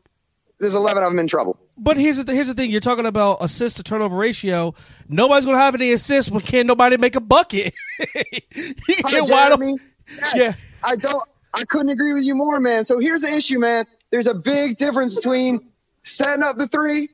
There's 0.60 0.74
eleven 0.74 1.02
of 1.02 1.10
them 1.10 1.18
in 1.18 1.26
trouble. 1.26 1.58
But 1.78 1.98
here's 1.98 2.22
the 2.22 2.32
here's 2.32 2.48
the 2.48 2.54
thing: 2.54 2.70
you're 2.70 2.80
talking 2.80 3.06
about 3.06 3.38
assist 3.40 3.76
to 3.76 3.82
turnover 3.82 4.16
ratio. 4.16 4.74
Nobody's 5.08 5.44
gonna 5.44 5.58
have 5.58 5.74
any 5.74 5.92
assists 5.92 6.30
when 6.30 6.40
can't 6.40 6.66
nobody 6.66 6.96
make 6.96 7.16
a 7.16 7.20
bucket. 7.20 7.74
you 7.98 8.06
can 8.14 9.04
Hi, 9.04 9.10
get 9.10 9.30
wide 9.30 9.52
open. 9.52 9.76
Yes, 10.08 10.34
Yeah. 10.36 10.52
I 10.84 10.96
don't. 10.96 11.22
I 11.52 11.64
couldn't 11.64 11.90
agree 11.90 12.14
with 12.14 12.24
you 12.24 12.34
more, 12.34 12.60
man. 12.60 12.84
So 12.84 12.98
here's 12.98 13.22
the 13.22 13.34
issue, 13.34 13.58
man. 13.58 13.86
There's 14.10 14.26
a 14.26 14.34
big 14.34 14.76
difference 14.76 15.16
between 15.16 15.60
setting 16.02 16.42
up 16.42 16.56
the 16.56 16.66
three 16.66 17.08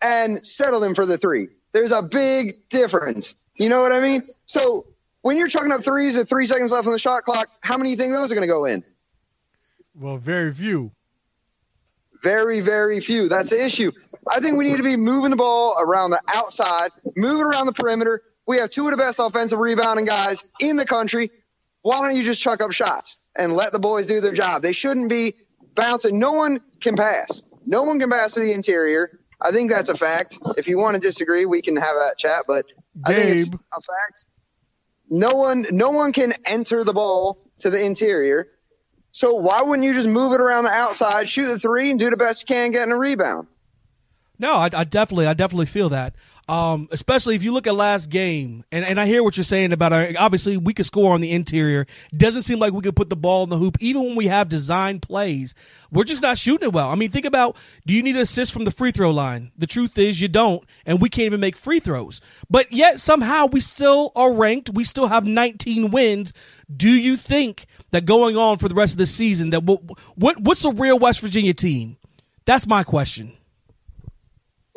and 0.00 0.44
settling 0.44 0.94
for 0.94 1.06
the 1.06 1.18
three. 1.18 1.48
There's 1.72 1.92
a 1.92 2.02
big 2.02 2.68
difference. 2.68 3.34
You 3.58 3.68
know 3.68 3.82
what 3.82 3.92
I 3.92 4.00
mean? 4.00 4.22
So 4.46 4.86
when 5.22 5.36
you're 5.36 5.48
chucking 5.48 5.72
up 5.72 5.82
threes 5.82 6.16
with 6.16 6.28
three 6.28 6.46
seconds 6.46 6.70
left 6.72 6.86
on 6.86 6.92
the 6.92 6.98
shot 6.98 7.24
clock, 7.24 7.48
how 7.62 7.76
many 7.76 7.88
do 7.88 7.90
you 7.92 7.96
think 7.96 8.12
those 8.12 8.30
are 8.30 8.34
going 8.34 8.46
to 8.46 8.52
go 8.52 8.64
in? 8.64 8.84
Well, 9.94 10.16
very 10.16 10.52
few. 10.52 10.92
Very, 12.22 12.60
very 12.60 13.00
few. 13.00 13.28
That's 13.28 13.50
the 13.50 13.64
issue. 13.64 13.92
I 14.30 14.40
think 14.40 14.56
we 14.56 14.64
need 14.64 14.78
to 14.78 14.82
be 14.82 14.96
moving 14.96 15.30
the 15.30 15.36
ball 15.36 15.76
around 15.80 16.10
the 16.10 16.20
outside, 16.34 16.90
moving 17.16 17.44
around 17.44 17.66
the 17.66 17.72
perimeter. 17.72 18.22
We 18.46 18.58
have 18.58 18.70
two 18.70 18.86
of 18.86 18.92
the 18.92 18.96
best 18.96 19.18
offensive 19.18 19.58
rebounding 19.58 20.06
guys 20.06 20.44
in 20.60 20.76
the 20.76 20.86
country. 20.86 21.30
Why 21.82 22.00
don't 22.00 22.16
you 22.16 22.22
just 22.22 22.42
chuck 22.42 22.62
up 22.62 22.72
shots 22.72 23.18
and 23.36 23.52
let 23.52 23.72
the 23.72 23.78
boys 23.78 24.06
do 24.06 24.20
their 24.20 24.32
job? 24.32 24.62
They 24.62 24.72
shouldn't 24.72 25.10
be 25.10 25.34
bouncing. 25.74 26.18
No 26.18 26.32
one 26.32 26.60
can 26.80 26.96
pass. 26.96 27.42
No 27.66 27.82
one 27.82 28.00
can 28.00 28.10
pass 28.10 28.34
to 28.34 28.40
the 28.40 28.52
interior. 28.52 29.20
I 29.40 29.50
think 29.50 29.70
that's 29.70 29.90
a 29.90 29.96
fact. 29.96 30.38
If 30.56 30.68
you 30.68 30.78
want 30.78 30.94
to 30.94 31.00
disagree, 31.00 31.44
we 31.44 31.60
can 31.60 31.76
have 31.76 31.96
that 31.96 32.14
chat. 32.16 32.44
But 32.46 32.66
I 33.04 33.12
think 33.12 33.30
it's 33.30 33.48
a 33.48 33.80
fact. 33.80 34.26
No 35.10 35.32
one, 35.32 35.66
no 35.70 35.90
one 35.90 36.12
can 36.12 36.32
enter 36.46 36.84
the 36.84 36.94
ball 36.94 37.38
to 37.58 37.70
the 37.70 37.84
interior. 37.84 38.48
So 39.14 39.34
why 39.34 39.62
wouldn't 39.62 39.86
you 39.86 39.94
just 39.94 40.08
move 40.08 40.32
it 40.32 40.40
around 40.40 40.64
the 40.64 40.70
outside, 40.70 41.28
shoot 41.28 41.46
the 41.46 41.56
three, 41.56 41.88
and 41.88 42.00
do 42.00 42.10
the 42.10 42.16
best 42.16 42.42
you 42.42 42.52
can 42.52 42.72
getting 42.72 42.92
a 42.92 42.98
rebound? 42.98 43.46
No, 44.40 44.54
I, 44.54 44.68
I 44.74 44.82
definitely, 44.82 45.28
I 45.28 45.34
definitely 45.34 45.66
feel 45.66 45.88
that. 45.90 46.16
Um, 46.46 46.88
especially 46.92 47.36
if 47.36 47.42
you 47.42 47.52
look 47.52 47.66
at 47.66 47.74
last 47.74 48.10
game, 48.10 48.64
and, 48.70 48.84
and 48.84 49.00
I 49.00 49.06
hear 49.06 49.22
what 49.22 49.38
you're 49.38 49.44
saying 49.44 49.72
about 49.72 49.94
our. 49.94 50.10
Obviously, 50.18 50.58
we 50.58 50.74
could 50.74 50.84
score 50.84 51.14
on 51.14 51.22
the 51.22 51.32
interior. 51.32 51.86
Doesn't 52.14 52.42
seem 52.42 52.58
like 52.58 52.74
we 52.74 52.82
could 52.82 52.96
put 52.96 53.08
the 53.08 53.16
ball 53.16 53.44
in 53.44 53.48
the 53.48 53.56
hoop, 53.56 53.78
even 53.80 54.02
when 54.02 54.14
we 54.14 54.26
have 54.26 54.50
design 54.50 55.00
plays. 55.00 55.54
We're 55.90 56.04
just 56.04 56.20
not 56.20 56.36
shooting 56.36 56.68
it 56.68 56.72
well. 56.74 56.90
I 56.90 56.96
mean, 56.96 57.10
think 57.10 57.24
about: 57.24 57.56
Do 57.86 57.94
you 57.94 58.02
need 58.02 58.16
an 58.16 58.20
assist 58.20 58.52
from 58.52 58.64
the 58.64 58.70
free 58.70 58.92
throw 58.92 59.10
line? 59.10 59.52
The 59.56 59.66
truth 59.66 59.96
is, 59.96 60.20
you 60.20 60.28
don't, 60.28 60.62
and 60.84 61.00
we 61.00 61.08
can't 61.08 61.26
even 61.26 61.40
make 61.40 61.56
free 61.56 61.80
throws. 61.80 62.20
But 62.50 62.70
yet 62.70 63.00
somehow 63.00 63.46
we 63.46 63.60
still 63.60 64.12
are 64.14 64.32
ranked. 64.34 64.68
We 64.68 64.84
still 64.84 65.06
have 65.06 65.24
19 65.24 65.90
wins. 65.90 66.34
Do 66.74 66.90
you 66.90 67.16
think 67.16 67.64
that 67.92 68.04
going 68.04 68.36
on 68.36 68.58
for 68.58 68.68
the 68.68 68.74
rest 68.74 68.92
of 68.92 68.98
the 68.98 69.06
season 69.06 69.48
that 69.50 69.62
what, 69.62 69.80
what 70.14 70.38
what's 70.40 70.64
a 70.66 70.72
real 70.72 70.98
West 70.98 71.22
Virginia 71.22 71.54
team? 71.54 71.96
That's 72.44 72.66
my 72.66 72.84
question. 72.84 73.32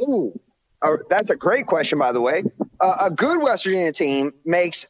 Ooh, 0.02 0.40
that's 1.10 1.30
a 1.30 1.36
great 1.36 1.66
question, 1.66 2.00
by 2.00 2.12
the 2.12 2.22
way. 2.22 2.44
Uh, 2.80 2.98
a 3.02 3.12
good 3.12 3.42
West 3.42 3.66
Virginia 3.66 3.92
team 3.92 4.34
makes 4.46 4.88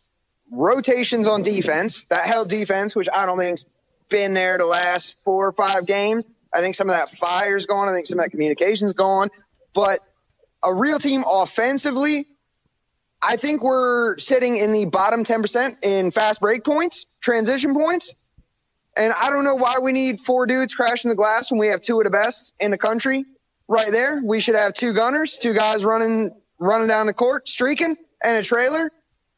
rotations 0.51 1.27
on 1.27 1.41
defense. 1.41 2.06
That 2.06 2.27
held 2.27 2.50
defense, 2.50 2.96
which 2.96 3.08
I 3.13 3.25
don't 3.25 3.38
think's 3.38 3.65
been 4.10 4.34
there 4.34 4.58
the 4.58 4.65
last 4.65 5.15
four 5.24 5.48
or 5.48 5.53
five 5.53 5.86
games. 5.86 6.25
I 6.53 6.60
think 6.60 6.75
some 6.75 6.89
of 6.89 6.96
that 6.96 7.10
fire's 7.10 7.65
gone. 7.65 7.89
I 7.89 7.94
think 7.94 8.08
some 8.08 8.20
of 8.20 8.25
that 8.25 8.32
communication's 8.32 8.94
gone. 8.94 9.29
But 9.74 10.00
a 10.63 10.74
real 10.74 11.00
team 11.00 11.24
offensively, 11.29 12.25
I 13.22 13.36
think 13.36 13.63
we're 13.63 14.17
sitting 14.17 14.58
in 14.58 14.72
the 14.72 14.86
bottom 14.86 15.24
10% 15.24 15.84
in 15.84 16.12
fast 16.12 16.41
break 16.41 16.63
points, 16.63 17.17
transition 17.22 17.74
points. 17.74 18.13
And 18.96 19.13
I 19.22 19.29
don't 19.29 19.44
know 19.44 19.56
why 19.56 19.75
we 19.82 19.91
need 19.91 20.20
four 20.20 20.48
dudes 20.48 20.74
crashing 20.74 21.10
the 21.10 21.15
glass 21.15 21.51
when 21.51 21.60
we 21.60 21.67
have 21.67 21.82
two 21.82 22.00
of 22.00 22.06
the 22.06 22.10
best 22.10 22.56
in 22.60 22.72
the 22.72 22.77
country 22.77 23.25
right 23.67 23.91
there. 23.91 24.21
We 24.24 24.39
should 24.39 24.55
have 24.55 24.74
two 24.74 24.93
gunners, 24.93 25.38
two 25.38 25.53
guys 25.53 25.83
running 25.83 26.31
running 26.59 26.88
down 26.88 27.07
the 27.07 27.13
court, 27.13 27.47
streaking, 27.47 27.95
and 28.24 28.38
a 28.38 28.43
trailer. 28.43 28.89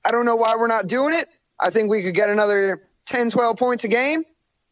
I 0.06 0.12
don't 0.12 0.26
know 0.26 0.38
why 0.38 0.56
we're 0.58 0.68
not 0.68 0.88
doing 0.88 1.14
it. 1.14 1.28
I 1.60 1.70
think 1.70 1.90
we 1.90 2.04
could 2.04 2.16
get 2.16 2.30
another 2.30 2.82
10, 3.06 3.30
12 3.30 3.58
points 3.58 3.84
a 3.84 3.90
game. 3.90 4.24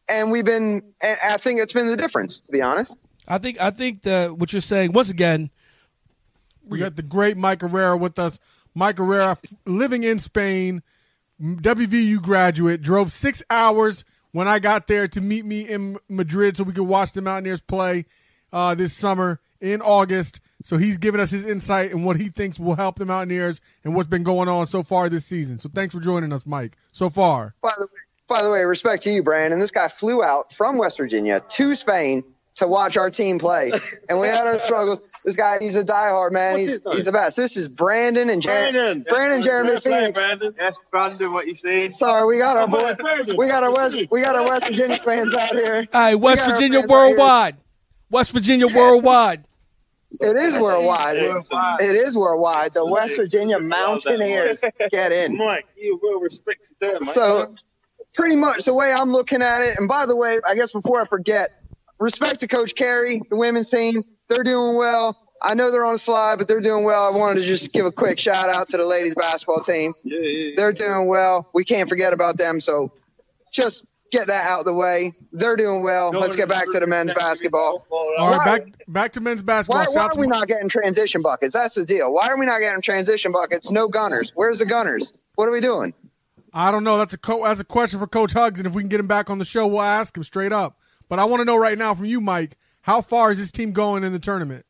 And 0.08 0.32
we've 0.32 0.44
been, 0.44 0.94
and 1.02 1.18
I 1.22 1.36
think 1.36 1.60
it's 1.60 1.74
been 1.74 1.86
the 1.86 1.96
difference, 1.96 2.40
to 2.40 2.52
be 2.52 2.62
honest. 2.62 2.96
I 3.26 3.36
think 3.36 3.60
I 3.60 3.70
think 3.70 4.02
that 4.02 4.38
what 4.38 4.52
you're 4.52 4.62
saying 4.62 4.92
once 4.92 5.10
again. 5.10 5.50
We 6.64 6.78
got 6.78 6.96
the 6.96 7.02
great 7.02 7.36
Mike 7.36 7.60
Errera 7.60 7.98
with 7.98 8.18
us. 8.18 8.38
Mike 8.74 8.96
Errera, 8.96 9.38
living 9.64 10.04
in 10.04 10.18
Spain, 10.18 10.82
WVU 11.40 12.20
graduate, 12.20 12.82
drove 12.82 13.10
six 13.10 13.42
hours 13.48 14.04
when 14.32 14.46
I 14.46 14.58
got 14.58 14.86
there 14.86 15.08
to 15.08 15.20
meet 15.20 15.46
me 15.46 15.60
in 15.60 15.98
Madrid 16.08 16.56
so 16.56 16.64
we 16.64 16.74
could 16.74 16.84
watch 16.84 17.12
the 17.12 17.22
Mountaineers 17.22 17.62
play 17.62 18.04
uh, 18.52 18.74
this 18.74 18.94
summer 18.94 19.40
in 19.60 19.80
August. 19.82 20.40
So 20.62 20.76
he's 20.76 20.98
giving 20.98 21.20
us 21.20 21.30
his 21.30 21.44
insight 21.44 21.92
and 21.92 22.04
what 22.04 22.16
he 22.16 22.28
thinks 22.28 22.58
will 22.58 22.74
help 22.74 22.96
the 22.96 23.04
Mountaineers 23.04 23.60
and 23.84 23.94
what's 23.94 24.08
been 24.08 24.24
going 24.24 24.48
on 24.48 24.66
so 24.66 24.82
far 24.82 25.08
this 25.08 25.24
season. 25.24 25.58
So 25.58 25.68
thanks 25.72 25.94
for 25.94 26.00
joining 26.00 26.32
us, 26.32 26.46
Mike. 26.46 26.76
So 26.92 27.10
far, 27.10 27.54
By 27.62 27.72
the 27.78 27.84
way, 27.86 27.92
by 28.28 28.42
the 28.42 28.50
way, 28.50 28.62
respect 28.64 29.02
to 29.02 29.10
you, 29.10 29.22
Brandon. 29.22 29.60
This 29.60 29.70
guy 29.70 29.88
flew 29.88 30.22
out 30.22 30.52
from 30.52 30.76
West 30.76 30.98
Virginia 30.98 31.40
to 31.40 31.74
Spain 31.74 32.24
to 32.56 32.66
watch 32.66 32.96
our 32.96 33.08
team 33.08 33.38
play, 33.38 33.70
and 34.08 34.18
we 34.18 34.26
had 34.26 34.44
our 34.44 34.58
struggles. 34.58 35.12
This 35.24 35.36
guy, 35.36 35.58
he's 35.60 35.76
a 35.76 35.84
diehard 35.84 36.32
man. 36.32 36.54
What's 36.54 36.62
he's 36.62 36.70
his 36.72 36.84
name? 36.84 36.96
he's 36.96 37.04
the 37.06 37.12
best. 37.12 37.36
This 37.36 37.56
is 37.56 37.68
Brandon 37.68 38.28
and 38.28 38.42
Jer- 38.42 38.50
Brandon. 38.50 39.06
Brandon 39.08 39.42
Jeremy 39.42 39.70
That's 39.70 39.86
right, 39.86 40.00
Phoenix. 40.00 40.20
Brandon. 40.20 40.54
That's 40.58 40.78
Brandon, 40.90 41.32
what 41.32 41.46
you 41.46 41.54
saying? 41.54 41.90
Sorry, 41.90 42.26
we 42.26 42.38
got 42.38 42.56
our 42.56 42.66
boy. 42.66 42.94
We 43.36 43.46
got 43.46 43.62
our 43.62 43.72
West. 43.72 44.02
We 44.10 44.22
got 44.22 44.34
our 44.34 44.44
West 44.44 44.66
Virginia 44.70 44.96
fans 44.96 45.34
out 45.36 45.48
here. 45.50 45.86
All 45.94 46.00
right, 46.00 46.14
West 46.16 46.44
got 46.44 46.54
Virginia 46.54 46.80
fans 46.80 46.90
out 46.90 46.96
here. 46.96 47.08
worldwide. 47.10 47.56
West 48.10 48.32
Virginia 48.32 48.66
worldwide. 48.66 49.44
It 50.10 50.36
is 50.36 50.58
worldwide. 50.58 51.20
Worldwide. 51.20 51.80
It 51.80 51.94
is 51.96 52.16
worldwide. 52.16 52.72
The 52.72 52.86
West 52.86 53.16
Virginia 53.18 53.58
Mountaineers 53.58 54.64
get 54.90 55.12
in. 55.12 55.36
Mike, 55.36 55.66
you 55.76 56.00
well 56.02 56.20
restricted 56.20 56.76
there, 56.80 56.94
Mike. 56.94 57.02
So, 57.02 57.54
pretty 58.14 58.36
much 58.36 58.64
the 58.64 58.72
way 58.72 58.90
I'm 58.92 59.12
looking 59.12 59.42
at 59.42 59.60
it, 59.60 59.78
and 59.78 59.86
by 59.86 60.06
the 60.06 60.16
way, 60.16 60.40
I 60.46 60.54
guess 60.54 60.72
before 60.72 61.00
I 61.00 61.04
forget, 61.04 61.62
respect 62.00 62.40
to 62.40 62.48
Coach 62.48 62.74
Carey, 62.74 63.20
the 63.28 63.36
women's 63.36 63.68
team. 63.68 64.02
They're 64.28 64.44
doing 64.44 64.76
well. 64.76 65.16
I 65.42 65.54
know 65.54 65.70
they're 65.70 65.84
on 65.84 65.94
a 65.94 65.98
slide, 65.98 66.38
but 66.38 66.48
they're 66.48 66.60
doing 66.60 66.84
well. 66.84 67.12
I 67.12 67.16
wanted 67.16 67.40
to 67.42 67.46
just 67.46 67.72
give 67.72 67.86
a 67.86 67.92
quick 67.92 68.18
shout 68.18 68.48
out 68.48 68.70
to 68.70 68.76
the 68.76 68.84
ladies 68.86 69.14
basketball 69.14 69.60
team. 69.60 69.94
yeah, 70.04 70.18
yeah, 70.20 70.28
yeah. 70.28 70.54
They're 70.56 70.72
doing 70.72 71.06
well. 71.06 71.48
We 71.54 71.64
can't 71.64 71.88
forget 71.88 72.12
about 72.12 72.38
them. 72.38 72.60
So, 72.60 72.92
just 73.52 73.84
get 74.10 74.28
that 74.28 74.50
out 74.50 74.60
of 74.60 74.64
the 74.64 74.74
way. 74.74 75.12
They're 75.32 75.56
doing 75.56 75.82
well. 75.82 76.10
Let's 76.10 76.36
get 76.36 76.48
back 76.48 76.64
to 76.72 76.80
the 76.80 76.86
men's 76.86 77.12
basketball. 77.14 77.86
All 77.90 78.30
right, 78.30 78.44
back 78.44 78.84
back 78.88 79.12
to 79.12 79.20
men's 79.20 79.42
basketball. 79.42 79.84
Why, 79.86 79.92
why 79.92 80.06
are 80.06 80.18
we 80.18 80.26
not 80.26 80.48
getting 80.48 80.68
transition 80.68 81.22
buckets? 81.22 81.54
That's 81.54 81.74
the 81.74 81.84
deal. 81.84 82.12
Why 82.12 82.28
are 82.28 82.38
we 82.38 82.46
not 82.46 82.60
getting 82.60 82.80
transition 82.80 83.32
buckets? 83.32 83.70
No 83.70 83.88
gunners. 83.88 84.32
Where's 84.34 84.58
the 84.58 84.66
gunners? 84.66 85.12
What 85.34 85.46
are 85.48 85.52
we 85.52 85.60
doing? 85.60 85.94
I 86.52 86.70
don't 86.70 86.84
know. 86.84 86.98
That's 86.98 87.12
a 87.12 87.18
co- 87.18 87.44
that's 87.44 87.60
a 87.60 87.64
question 87.64 87.98
for 87.98 88.06
Coach 88.06 88.32
Hugs, 88.32 88.58
and 88.58 88.66
if 88.66 88.74
we 88.74 88.82
can 88.82 88.88
get 88.88 89.00
him 89.00 89.06
back 89.06 89.30
on 89.30 89.38
the 89.38 89.44
show, 89.44 89.66
we'll 89.66 89.82
ask 89.82 90.16
him 90.16 90.24
straight 90.24 90.52
up. 90.52 90.78
But 91.08 91.18
I 91.18 91.24
want 91.24 91.40
to 91.40 91.44
know 91.44 91.56
right 91.56 91.78
now 91.78 91.94
from 91.94 92.06
you, 92.06 92.20
Mike, 92.20 92.56
how 92.82 93.00
far 93.00 93.30
is 93.30 93.38
this 93.38 93.50
team 93.50 93.72
going 93.72 94.04
in 94.04 94.12
the 94.12 94.18
tournament? 94.18 94.64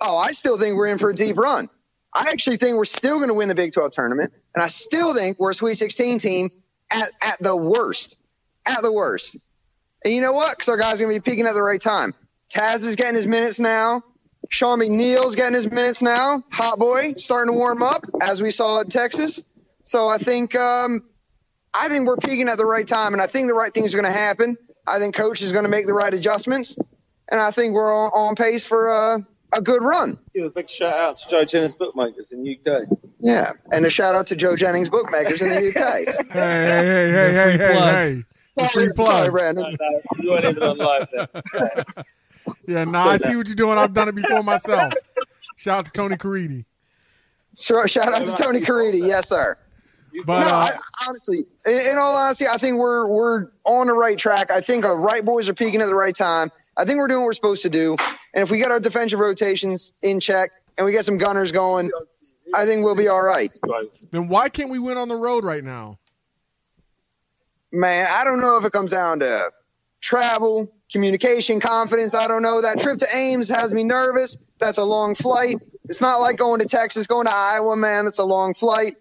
Oh, 0.00 0.16
I 0.16 0.28
still 0.28 0.58
think 0.58 0.76
we're 0.76 0.86
in 0.86 0.98
for 0.98 1.10
a 1.10 1.14
deep 1.14 1.36
run. 1.36 1.68
I 2.12 2.26
actually 2.32 2.56
think 2.56 2.76
we're 2.76 2.84
still 2.84 3.16
going 3.16 3.28
to 3.28 3.34
win 3.34 3.48
the 3.48 3.54
Big 3.54 3.72
12 3.72 3.92
tournament, 3.92 4.32
and 4.54 4.62
I 4.64 4.66
still 4.66 5.14
think 5.14 5.38
we're 5.38 5.50
a 5.50 5.54
Sweet 5.54 5.76
16 5.76 6.18
team 6.18 6.50
at, 6.90 7.08
at 7.22 7.40
the 7.40 7.56
worst. 7.56 8.16
At 8.66 8.82
the 8.82 8.92
worst. 8.92 9.36
And 10.04 10.14
you 10.14 10.20
know 10.20 10.32
what? 10.32 10.56
Because 10.56 10.68
our 10.68 10.76
guys 10.76 11.00
going 11.00 11.14
to 11.14 11.20
be 11.20 11.30
peaking 11.30 11.46
at 11.46 11.54
the 11.54 11.62
right 11.62 11.80
time. 11.80 12.14
Taz 12.50 12.86
is 12.86 12.96
getting 12.96 13.14
his 13.14 13.26
minutes 13.26 13.60
now. 13.60 14.02
Sean 14.48 14.80
McNeil's 14.80 15.36
getting 15.36 15.54
his 15.54 15.70
minutes 15.70 16.02
now. 16.02 16.42
Hot 16.50 16.78
boy 16.78 17.12
starting 17.16 17.54
to 17.54 17.58
warm 17.58 17.82
up, 17.82 18.04
as 18.20 18.42
we 18.42 18.50
saw 18.50 18.80
in 18.80 18.88
Texas. 18.88 19.42
So 19.84 20.08
I 20.08 20.18
think 20.18 20.56
um, 20.56 21.04
I 21.72 21.88
think 21.88 22.06
we're 22.06 22.16
peaking 22.16 22.48
at 22.48 22.58
the 22.58 22.66
right 22.66 22.86
time, 22.86 23.12
and 23.12 23.22
I 23.22 23.26
think 23.26 23.46
the 23.46 23.54
right 23.54 23.72
things 23.72 23.94
are 23.94 23.98
going 24.00 24.12
to 24.12 24.18
happen. 24.18 24.56
I 24.86 24.98
think 24.98 25.14
coach 25.14 25.42
is 25.42 25.52
going 25.52 25.64
to 25.64 25.70
make 25.70 25.86
the 25.86 25.94
right 25.94 26.12
adjustments, 26.12 26.76
and 27.30 27.40
I 27.40 27.52
think 27.52 27.74
we're 27.74 27.94
on, 27.94 28.10
on 28.10 28.34
pace 28.34 28.66
for 28.66 28.90
uh, 28.90 29.18
a 29.52 29.60
good 29.60 29.82
run. 29.82 30.18
Give 30.34 30.46
a 30.46 30.50
big 30.50 30.70
shout 30.70 30.92
out 30.92 31.16
to 31.16 31.28
Joe 31.28 31.44
Jennings 31.44 31.76
Bookmakers 31.76 32.32
in 32.32 32.44
the 32.44 32.56
UK. 32.56 32.98
Yeah, 33.18 33.50
and 33.72 33.84
a 33.84 33.90
shout 33.90 34.14
out 34.14 34.28
to 34.28 34.36
Joe 34.36 34.56
Jennings 34.56 34.90
Bookmakers 34.90 35.42
in 35.42 35.50
the 35.50 35.68
UK. 35.68 36.14
Hey, 36.32 36.32
hey, 36.32 37.12
hey, 37.12 37.32
hey, 37.32 37.32
hey, 37.32 37.56
free 37.56 37.66
hey, 37.66 38.22
hey. 38.56 38.66
Sorry, 38.66 38.92
plug. 38.92 39.08
sorry, 39.08 39.30
Brandon. 39.30 39.76
No, 39.78 39.88
no, 39.88 40.00
you 40.18 40.30
weren't 40.30 40.44
even 40.44 40.62
on 40.62 40.78
live 40.78 41.08
there. 41.12 42.04
Yeah, 42.66 42.84
nah, 42.84 43.04
I 43.04 43.18
see 43.18 43.36
what 43.36 43.46
you're 43.46 43.54
doing. 43.54 43.76
I've 43.76 43.92
done 43.92 44.08
it 44.08 44.14
before 44.14 44.42
myself. 44.42 44.94
Shout 45.56 45.80
out 45.80 45.86
to 45.86 45.92
Tony 45.92 46.16
Caridi. 46.16 46.64
Sure, 47.54 47.86
shout 47.86 48.08
out 48.08 48.26
to 48.26 48.42
Tony 48.42 48.60
Caridi. 48.60 49.06
Yes, 49.06 49.28
sir. 49.28 49.58
But 50.24 50.40
no, 50.40 50.46
uh, 50.46 50.50
I, 50.50 50.70
honestly, 51.06 51.44
in, 51.66 51.74
in 51.92 51.98
all 51.98 52.16
honesty, 52.16 52.46
I 52.46 52.56
think 52.56 52.78
we're 52.78 53.08
we're 53.08 53.48
on 53.64 53.86
the 53.86 53.92
right 53.92 54.18
track. 54.18 54.50
I 54.50 54.60
think 54.60 54.84
our 54.84 54.96
right 54.96 55.24
boys 55.24 55.48
are 55.48 55.54
peaking 55.54 55.82
at 55.82 55.86
the 55.86 55.94
right 55.94 56.14
time. 56.14 56.50
I 56.80 56.86
think 56.86 56.98
we're 56.98 57.08
doing 57.08 57.20
what 57.20 57.26
we're 57.26 57.32
supposed 57.34 57.64
to 57.64 57.68
do. 57.68 57.96
And 58.32 58.42
if 58.42 58.50
we 58.50 58.56
get 58.56 58.70
our 58.70 58.80
defensive 58.80 59.20
rotations 59.20 59.98
in 60.02 60.18
check 60.18 60.50
and 60.78 60.86
we 60.86 60.92
get 60.92 61.04
some 61.04 61.18
gunners 61.18 61.52
going, 61.52 61.90
I 62.54 62.64
think 62.64 62.82
we'll 62.82 62.94
be 62.94 63.08
all 63.08 63.22
right. 63.22 63.50
then 64.10 64.28
why 64.28 64.48
can't 64.48 64.70
we 64.70 64.78
win 64.78 64.96
on 64.96 65.08
the 65.08 65.16
road 65.16 65.44
right 65.44 65.62
now? 65.62 65.98
Man, 67.70 68.06
I 68.10 68.24
don't 68.24 68.40
know 68.40 68.56
if 68.56 68.64
it 68.64 68.72
comes 68.72 68.92
down 68.92 69.20
to 69.20 69.50
travel, 70.00 70.72
communication, 70.90 71.60
confidence. 71.60 72.14
I 72.14 72.28
don't 72.28 72.42
know. 72.42 72.62
That 72.62 72.80
trip 72.80 72.96
to 72.98 73.06
Ames 73.14 73.50
has 73.50 73.74
me 73.74 73.84
nervous. 73.84 74.36
That's 74.58 74.78
a 74.78 74.84
long 74.84 75.14
flight. 75.14 75.56
It's 75.84 76.00
not 76.00 76.16
like 76.22 76.38
going 76.38 76.60
to 76.60 76.66
Texas, 76.66 77.06
going 77.06 77.26
to 77.26 77.34
Iowa, 77.34 77.76
man. 77.76 78.06
That's 78.06 78.18
a 78.20 78.24
long 78.24 78.54
flight. 78.54 78.96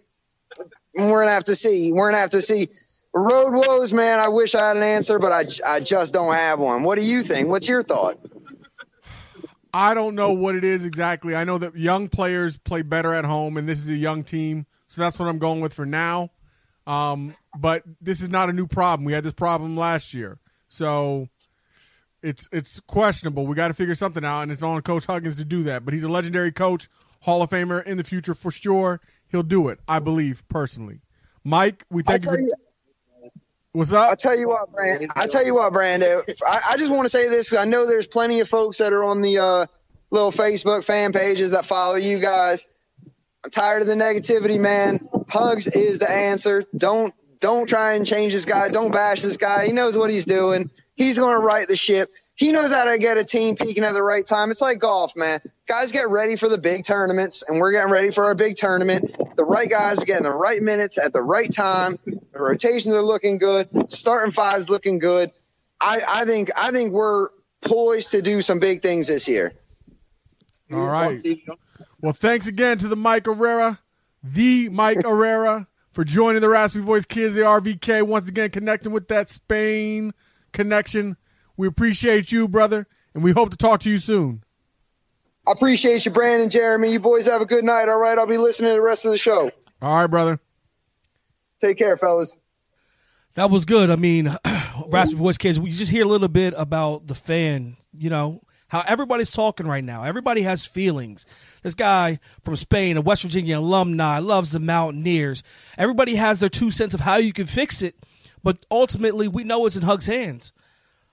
We're 0.96 1.22
gonna 1.22 1.32
have 1.32 1.46
to 1.46 1.56
see. 1.56 1.94
We're 1.94 2.10
gonna 2.10 2.22
have 2.22 2.32
to 2.32 2.42
see. 2.42 2.68
Road 3.14 3.52
woes, 3.52 3.92
man. 3.92 4.20
I 4.20 4.28
wish 4.28 4.54
I 4.54 4.68
had 4.68 4.78
an 4.78 4.84
answer, 4.84 5.18
but 5.20 5.32
I, 5.32 5.46
I 5.68 5.80
just 5.80 6.14
don't 6.14 6.34
have 6.34 6.60
one. 6.60 6.84
What 6.84 6.98
do 6.98 7.04
you 7.04 7.22
think? 7.22 7.50
What's 7.50 7.68
your 7.68 7.82
thought? 7.82 8.20
I 9.74 9.94
don't 9.94 10.16
know 10.16 10.32
what 10.32 10.56
it 10.56 10.64
is 10.64 10.86
exactly. 10.86 11.36
I 11.36 11.44
know 11.44 11.58
that 11.58 11.76
young 11.76 12.08
players 12.08 12.58
play 12.58 12.82
better 12.82 13.14
at 13.14 13.26
home, 13.26 13.58
and 13.58 13.68
this 13.68 13.80
is 13.80 13.90
a 13.90 13.96
young 13.96 14.24
team, 14.24 14.66
so 14.88 15.02
that's 15.02 15.20
what 15.20 15.28
I'm 15.28 15.38
going 15.38 15.62
with 15.62 15.74
for 15.74 15.86
now. 15.86 16.32
Um, 16.88 17.36
but 17.58 17.84
this 18.02 18.22
is 18.22 18.30
not 18.30 18.50
a 18.50 18.54
new 18.54 18.66
problem. 18.66 19.06
We 19.06 19.14
had 19.14 19.24
this 19.24 19.34
problem 19.34 19.78
last 19.78 20.14
year, 20.14 20.40
so 20.68 21.30
it's 22.24 22.48
it's 22.52 22.80
questionable. 22.80 23.46
We 23.46 23.56
got 23.56 23.68
to 23.68 23.76
figure 23.76 23.96
something 23.96 24.26
out, 24.26 24.42
and 24.42 24.52
it's 24.52 24.64
on 24.64 24.82
Coach 24.82 25.06
Huggins 25.06 25.36
to 25.36 25.46
do 25.46 25.64
that. 25.64 25.86
But 25.86 25.94
he's 25.94 26.04
a 26.04 26.10
legendary 26.10 26.52
coach, 26.52 26.88
Hall 27.22 27.42
of 27.42 27.52
Famer 27.52 27.86
in 27.86 27.98
the 27.98 28.04
future 28.04 28.34
for 28.34 28.52
sure. 28.52 29.02
He'll 29.28 29.44
do 29.44 29.68
it, 29.68 29.80
I 29.88 30.00
believe 30.00 30.48
personally. 30.48 31.02
Mike, 31.44 31.86
we 31.92 32.02
thank 32.02 32.24
you 32.24 32.30
for. 32.30 32.40
you, 32.40 32.50
What's 33.74 33.94
up? 33.94 34.12
I 34.12 34.16
tell 34.16 34.38
you 34.38 34.48
what, 34.48 34.72
Brand. 34.72 35.06
I 35.16 35.28
tell 35.28 35.46
you 35.46 35.54
what, 35.54 35.72
Brando. 35.72 36.28
I, 36.46 36.60
I 36.72 36.78
just 36.78 36.92
want 36.92 37.06
to 37.06 37.10
say 37.10 37.30
this. 37.30 37.54
I 37.54 37.66
know 37.66 37.86
there's 37.86 38.08
plenty 38.08 38.40
of 38.40 38.48
folks 38.48 38.80
that 38.80 38.94
are 38.94 39.04
on 39.04 39.22
the 39.22 39.38
uh, 39.38 39.66
little 40.10 40.32
Facebook 40.32 40.84
fan 40.84 41.12
pages 41.14 41.52
that 41.52 41.66
follow 41.66 41.96
you 41.96 42.20
guys. 42.20 42.66
I'm 43.44 43.52
tired 43.52 43.84
of 43.84 43.88
the 43.88 43.94
negativity, 43.94 44.60
man. 44.60 45.08
Hugs 45.30 45.68
is 45.68 46.00
the 46.00 46.10
answer. 46.10 46.66
Don't 46.76 47.14
don't 47.40 47.70
try 47.70 47.94
and 47.94 48.08
change 48.08 48.34
this 48.34 48.46
guy. 48.46 48.70
Don't 48.70 48.92
bash 48.92 49.22
this 49.22 49.38
guy. 49.38 49.68
He 49.68 49.72
knows 49.72 49.98
what 49.98 50.10
he's 50.10 50.26
doing. 50.26 50.72
He's 50.96 51.20
going 51.20 51.36
to 51.36 51.40
right 51.40 51.68
the 51.68 51.78
ship. 51.78 52.10
He 52.40 52.54
knows 52.54 52.72
how 52.72 52.90
to 52.90 52.98
get 52.98 53.18
a 53.18 53.26
team 53.26 53.58
peaking 53.58 53.84
at 53.84 53.92
the 53.92 54.02
right 54.02 54.26
time. 54.26 54.50
It's 54.50 54.62
like 54.62 54.80
golf, 54.80 55.14
man. 55.18 55.42
Guys 55.68 55.92
get 55.92 56.08
ready 56.08 56.38
for 56.38 56.48
the 56.48 56.58
big 56.58 56.86
tournaments, 56.86 57.44
and 57.46 57.60
we're 57.60 57.74
getting 57.74 57.92
ready 57.92 58.12
for 58.12 58.24
our 58.24 58.34
big 58.34 58.56
tournament. 58.56 59.14
The 59.36 59.44
right 59.44 59.70
guys 59.70 60.02
are 60.02 60.06
getting 60.06 60.24
the 60.24 60.32
right 60.32 60.62
minutes 60.62 60.98
at 60.98 61.12
the 61.12 61.22
right 61.22 61.52
time. 61.52 62.00
The 62.06 62.40
rotations 62.40 62.94
are 62.96 63.02
looking 63.02 63.40
good. 63.40 63.92
Starting 63.92 64.32
five's 64.32 64.70
looking 64.70 65.00
good. 65.00 65.34
I, 65.82 66.00
I 66.08 66.24
think 66.24 66.50
I 66.58 66.72
think 66.72 66.94
we're 66.94 67.28
poised 67.62 68.12
to 68.12 68.22
do 68.22 68.42
some 68.42 68.62
big 68.62 68.82
things 68.82 69.10
this 69.10 69.28
year. 69.28 69.52
All 70.72 70.88
right. 70.88 71.22
Well, 72.00 72.14
thanks 72.14 72.48
again 72.48 72.78
to 72.78 72.88
the 72.88 72.96
Mike 72.96 73.26
Errera, 73.26 73.80
the 74.24 74.70
Mike 74.70 75.00
Errera, 75.00 75.68
for 75.92 76.06
joining 76.06 76.40
the 76.40 76.48
Raspy 76.48 76.80
Voice 76.80 77.04
Kids, 77.04 77.36
the 77.36 77.42
RVK, 77.42 78.04
once 78.04 78.30
again 78.30 78.50
connecting 78.50 78.94
with 78.94 79.10
that 79.10 79.30
Spain 79.30 80.14
connection. 80.54 81.18
We 81.60 81.68
appreciate 81.68 82.32
you, 82.32 82.48
brother, 82.48 82.88
and 83.14 83.22
we 83.22 83.34
hope 83.34 83.50
to 83.50 83.58
talk 83.58 83.82
to 83.82 83.90
you 83.90 83.98
soon. 83.98 84.46
I 85.46 85.52
appreciate 85.52 86.06
you, 86.06 86.12
Brandon, 86.12 86.50
Jeremy. 86.50 86.90
You 86.90 87.02
boys 87.02 87.28
have 87.28 87.42
a 87.42 87.46
good 87.46 87.66
night. 87.66 87.90
All 87.90 88.00
right, 88.00 88.18
I'll 88.18 88.28
be 88.28 88.38
listening 88.38 88.70
to 88.70 88.76
the 88.76 88.82
rest 88.82 89.06
of 89.06 89.12
the 89.12 89.18
show. 89.18 89.52
All 89.82 89.98
right, 89.98 90.08
brother. 90.08 90.40
Take 91.60 91.78
care, 91.78 91.98
fellas. 91.98 92.38
That 93.34 93.50
was 93.50 93.66
good. 93.66 93.90
I 93.90 93.98
mean, 93.98 94.30
Raspy 94.88 95.18
Voice 95.18 95.38
Kids, 95.38 95.60
we 95.60 95.72
just 95.72 95.92
hear 95.92 96.06
a 96.06 96.08
little 96.08 96.30
bit 96.30 96.54
about 96.56 97.08
the 97.08 97.14
fan, 97.14 97.76
you 97.94 98.10
know, 98.10 98.42
how 98.70 98.82
everybody's 98.88 99.32
talking 99.32 99.68
right 99.68 99.84
now. 99.84 100.06
Everybody 100.06 100.44
has 100.44 100.66
feelings. 100.66 101.26
This 101.62 101.76
guy 101.76 102.20
from 102.42 102.56
Spain, 102.56 102.96
a 102.96 103.02
West 103.02 103.24
Virginia 103.24 103.60
alumni, 103.60 104.20
loves 104.20 104.54
the 104.54 104.60
Mountaineers. 104.60 105.44
Everybody 105.78 106.16
has 106.16 106.40
their 106.40 106.48
two 106.48 106.72
cents 106.72 106.94
of 106.94 107.02
how 107.02 107.18
you 107.18 107.34
can 107.34 107.48
fix 107.48 107.82
it, 107.82 107.96
but 108.42 108.66
ultimately, 108.72 109.28
we 109.28 109.44
know 109.44 109.66
it's 109.66 109.76
in 109.76 109.84
Hugs' 109.84 110.06
hands. 110.06 110.54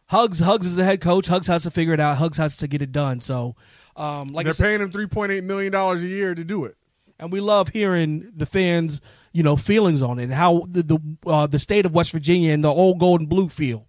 Hugs, 0.09 0.41
Hugs 0.41 0.67
is 0.67 0.77
the 0.77 0.85
head 0.85 1.01
coach. 1.01 1.27
Hugs 1.27 1.47
has 1.49 1.65
to 1.65 1.71
figure 1.71 1.93
it 1.93 2.01
out. 2.01 2.19
Hugs 2.19 2.37
has 2.37 2.57
to 2.59 2.69
get 2.69 2.81
it 2.83 2.93
done. 2.93 3.21
So, 3.21 3.57
um, 3.97 4.29
like 4.29 4.45
I 4.45 4.49
They're 4.49 4.53
said, 4.55 4.65
paying 4.65 4.81
him 4.81 4.91
three 4.93 5.07
point 5.07 5.33
eight 5.33 5.45
million 5.45 5.73
dollars 5.73 6.03
a 6.03 6.07
year 6.07 6.35
to 6.35 6.45
do 6.45 6.65
it. 6.65 6.77
and 7.19 7.33
we 7.33 7.41
love 7.41 7.71
hearing 7.71 8.31
the 8.37 8.47
fans, 8.47 9.01
you 9.33 9.43
know, 9.43 9.57
feelings 9.57 10.03
on 10.03 10.19
it 10.19 10.25
and 10.25 10.33
how 10.35 10.67
the 10.69 10.83
the, 10.83 10.99
uh, 11.27 11.47
the 11.47 11.59
state 11.59 11.87
of 11.87 11.93
West 11.95 12.13
Virginia 12.13 12.53
and 12.53 12.63
the 12.63 12.69
old 12.69 12.99
gold 13.01 13.21
and 13.21 13.29
blue 13.29 13.49
feel 13.49 13.87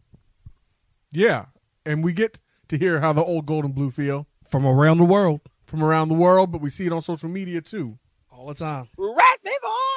Yeah, 1.11 1.45
and 1.85 2.03
we 2.03 2.13
get 2.13 2.39
to 2.69 2.77
hear 2.77 2.99
how 2.99 3.13
the 3.13 3.23
old 3.23 3.45
gold 3.45 3.65
and 3.65 3.75
blue 3.75 3.91
feel 3.91 4.27
from 4.45 4.65
around 4.65 4.97
the 4.97 5.05
world 5.05 5.41
from 5.65 5.83
around 5.83 6.07
the 6.07 6.15
world, 6.15 6.51
but 6.51 6.61
we 6.61 6.69
see 6.69 6.85
it 6.85 6.93
on 6.93 7.01
social 7.01 7.27
media 7.29 7.59
too. 7.61 7.97
all 8.31 8.47
the 8.47 8.53
time. 8.53 8.87
Raspy 8.97 9.49
voice. 9.61 9.96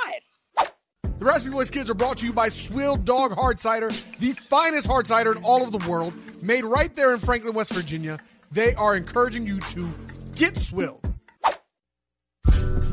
The 1.20 1.26
Raspy 1.26 1.50
Voice 1.50 1.68
Kids 1.68 1.90
are 1.90 1.94
brought 1.94 2.16
to 2.18 2.26
you 2.26 2.32
by 2.32 2.48
Swilled 2.48 3.04
Dog 3.04 3.34
Hard 3.34 3.58
Cider, 3.58 3.90
the 4.20 4.32
finest 4.32 4.86
hard 4.86 5.06
cider 5.06 5.36
in 5.36 5.44
all 5.44 5.62
of 5.62 5.70
the 5.70 5.86
world, 5.86 6.14
made 6.42 6.64
right 6.64 6.94
there 6.94 7.12
in 7.12 7.18
Franklin, 7.18 7.52
West 7.52 7.74
Virginia. 7.74 8.18
They 8.50 8.74
are 8.76 8.96
encouraging 8.96 9.46
you 9.46 9.60
to 9.60 9.92
get 10.34 10.56
Swill. 10.56 10.98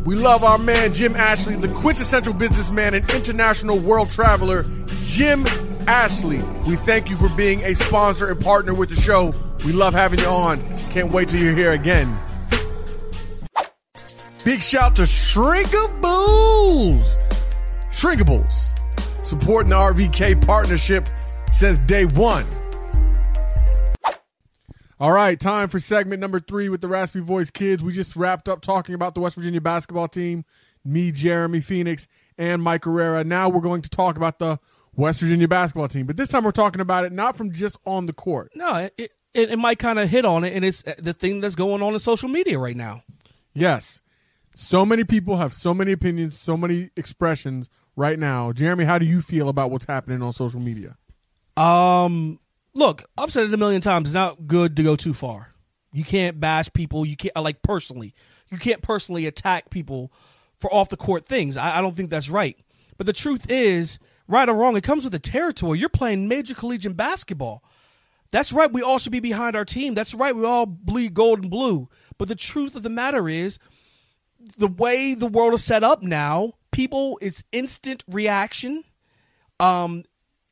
We 0.04 0.16
love 0.16 0.44
our 0.44 0.58
man 0.58 0.94
Jim 0.94 1.16
Ashley, 1.16 1.56
the 1.56 1.70
quintessential 1.70 2.34
businessman 2.34 2.96
and 2.96 3.10
international 3.12 3.80
world 3.80 4.10
traveler, 4.10 4.66
Jim 5.04 5.46
Ashley. 5.88 6.44
We 6.68 6.76
thank 6.76 7.10
you 7.10 7.16
for 7.16 7.30
being 7.30 7.62
a 7.62 7.76
sponsor 7.76 8.30
and 8.30 8.42
partner 8.42 8.74
with 8.74 8.90
the 8.90 8.98
show. 8.98 9.34
We 9.66 9.72
love 9.72 9.94
having 9.94 10.20
you 10.20 10.26
on. 10.26 10.62
Can't 10.90 11.14
wait 11.14 11.30
till 11.30 11.40
you're 11.40 11.56
here 11.56 11.72
again. 11.72 12.14
Big 14.44 14.62
shout 14.62 14.98
to 14.98 15.04
Shrinkables. 15.04 17.27
Shrinkables, 17.98 18.78
supporting 19.26 19.72
the 19.72 19.76
RVK 19.76 20.46
partnership 20.46 21.10
since 21.52 21.80
day 21.80 22.06
one. 22.06 22.46
All 25.00 25.12
right, 25.12 25.40
time 25.40 25.68
for 25.68 25.80
segment 25.80 26.22
number 26.22 26.40
three 26.40 26.70
with 26.70 26.82
the 26.82 26.88
Raspy 26.88 27.22
Voice 27.22 27.50
Kids. 27.50 27.82
We 27.82 27.92
just 27.94 28.16
wrapped 28.16 28.48
up 28.48 28.62
talking 28.62 28.94
about 28.94 29.16
the 29.16 29.20
West 29.20 29.36
Virginia 29.36 29.62
basketball 29.62 30.08
team, 30.08 30.46
me, 30.86 31.12
Jeremy 31.12 31.60
Phoenix, 31.60 32.08
and 32.38 32.62
Mike 32.62 32.84
Errera. 32.84 33.26
Now 33.26 33.50
we're 33.50 33.62
going 33.62 33.82
to 33.82 33.90
talk 33.90 34.16
about 34.16 34.38
the 34.38 34.60
West 34.96 35.22
Virginia 35.22 35.48
basketball 35.48 35.88
team, 35.88 36.06
but 36.06 36.18
this 36.18 36.30
time 36.30 36.44
we're 36.44 36.52
talking 36.52 36.82
about 36.82 37.04
it 37.04 37.12
not 37.12 37.36
from 37.36 37.52
just 37.52 37.80
on 37.84 38.06
the 38.06 38.14
court. 38.14 38.52
No, 38.54 38.76
it 38.76 39.12
it, 39.34 39.50
it 39.50 39.58
might 39.58 39.80
kind 39.80 39.98
of 39.98 40.08
hit 40.08 40.24
on 40.24 40.44
it, 40.44 40.54
and 40.54 40.64
it's 40.64 40.84
the 41.00 41.14
thing 41.14 41.40
that's 41.40 41.56
going 41.56 41.82
on 41.82 41.94
in 41.94 42.00
social 42.00 42.30
media 42.30 42.60
right 42.60 42.78
now. 42.78 43.02
Yes, 43.56 44.02
so 44.54 44.86
many 44.86 45.04
people 45.04 45.38
have 45.38 45.56
so 45.56 45.74
many 45.74 45.92
opinions, 45.92 46.40
so 46.40 46.56
many 46.56 46.92
expressions 46.96 47.72
right 47.98 48.18
now. 48.18 48.54
Jeremy, 48.54 48.86
how 48.86 48.98
do 48.98 49.06
you 49.06 49.22
feel 49.22 49.50
about 49.50 49.72
what's 49.72 49.86
happening 49.86 50.22
on 50.22 50.32
social 50.32 50.62
media? 50.62 50.96
Um, 51.58 52.40
look, 52.74 53.04
I've 53.18 53.32
said 53.32 53.46
it 53.46 53.54
a 53.54 53.58
million 53.58 53.82
times. 53.82 54.08
It's 54.08 54.16
not 54.16 54.48
good 54.48 54.78
to 54.78 54.84
go 54.84 54.96
too 54.96 55.14
far. 55.14 55.54
You 55.92 56.06
can't 56.06 56.40
bash 56.40 56.72
people. 56.72 57.06
You 57.06 57.18
can't 57.18 57.36
like 57.36 57.62
personally. 57.62 58.14
You 58.50 58.58
can't 58.58 58.82
personally 58.82 59.26
attack 59.26 59.70
people 59.72 60.14
for 60.60 60.74
off 60.74 60.90
the 60.90 60.98
court 60.98 61.26
things. 61.26 61.58
I, 61.58 61.80
I 61.80 61.82
don't 61.82 61.96
think 61.96 62.10
that's 62.10 62.30
right. 62.30 62.58
But 62.98 63.08
the 63.08 63.14
truth 63.14 63.50
is, 63.50 64.00
right 64.28 64.48
or 64.48 64.56
wrong, 64.56 64.78
it 64.78 64.84
comes 64.84 65.04
with 65.04 65.14
the 65.14 65.20
territory. 65.20 65.80
You're 65.80 65.90
playing 65.90 66.28
major 66.28 66.54
collegiate 66.54 66.96
basketball. 66.96 67.64
That's 68.30 68.52
right. 68.52 68.72
We 68.72 68.82
all 68.82 69.00
should 69.00 69.12
be 69.12 69.20
behind 69.20 69.56
our 69.56 69.66
team. 69.66 69.94
That's 69.94 70.14
right. 70.14 70.36
We 70.36 70.46
all 70.46 70.66
bleed 70.66 71.14
gold 71.14 71.42
and 71.42 71.50
blue. 71.50 71.90
But 72.18 72.28
the 72.28 72.36
truth 72.36 72.76
of 72.76 72.84
the 72.84 72.90
matter 72.90 73.28
is, 73.28 73.58
the 74.58 74.68
way 74.68 75.14
the 75.14 75.28
world 75.28 75.54
is 75.54 75.64
set 75.64 75.84
up 75.84 76.04
now, 76.04 76.54
people 76.78 77.18
it's 77.22 77.44
instant 77.52 78.04
reaction 78.08 78.84
um 79.60 80.04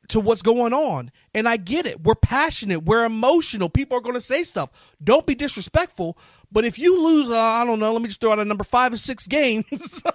to 0.08 0.20
what's 0.20 0.42
going 0.42 0.72
on. 0.72 1.10
And 1.34 1.48
I 1.48 1.56
get 1.56 1.84
it. 1.84 2.00
We're 2.04 2.14
passionate, 2.14 2.84
we're 2.84 3.04
emotional. 3.04 3.68
People 3.68 3.98
are 3.98 4.00
going 4.00 4.14
to 4.14 4.20
say 4.20 4.44
stuff. 4.44 4.94
Don't 5.02 5.26
be 5.26 5.34
disrespectful, 5.34 6.16
but 6.52 6.64
if 6.64 6.78
you 6.78 7.02
lose 7.02 7.28
uh, 7.28 7.36
I 7.36 7.64
don't 7.64 7.80
know, 7.80 7.92
let 7.92 8.00
me 8.02 8.06
just 8.08 8.20
throw 8.20 8.30
out 8.32 8.38
a 8.38 8.44
number 8.44 8.62
5 8.64 8.92
or 8.92 8.96
6 8.96 9.26
games. 9.28 10.02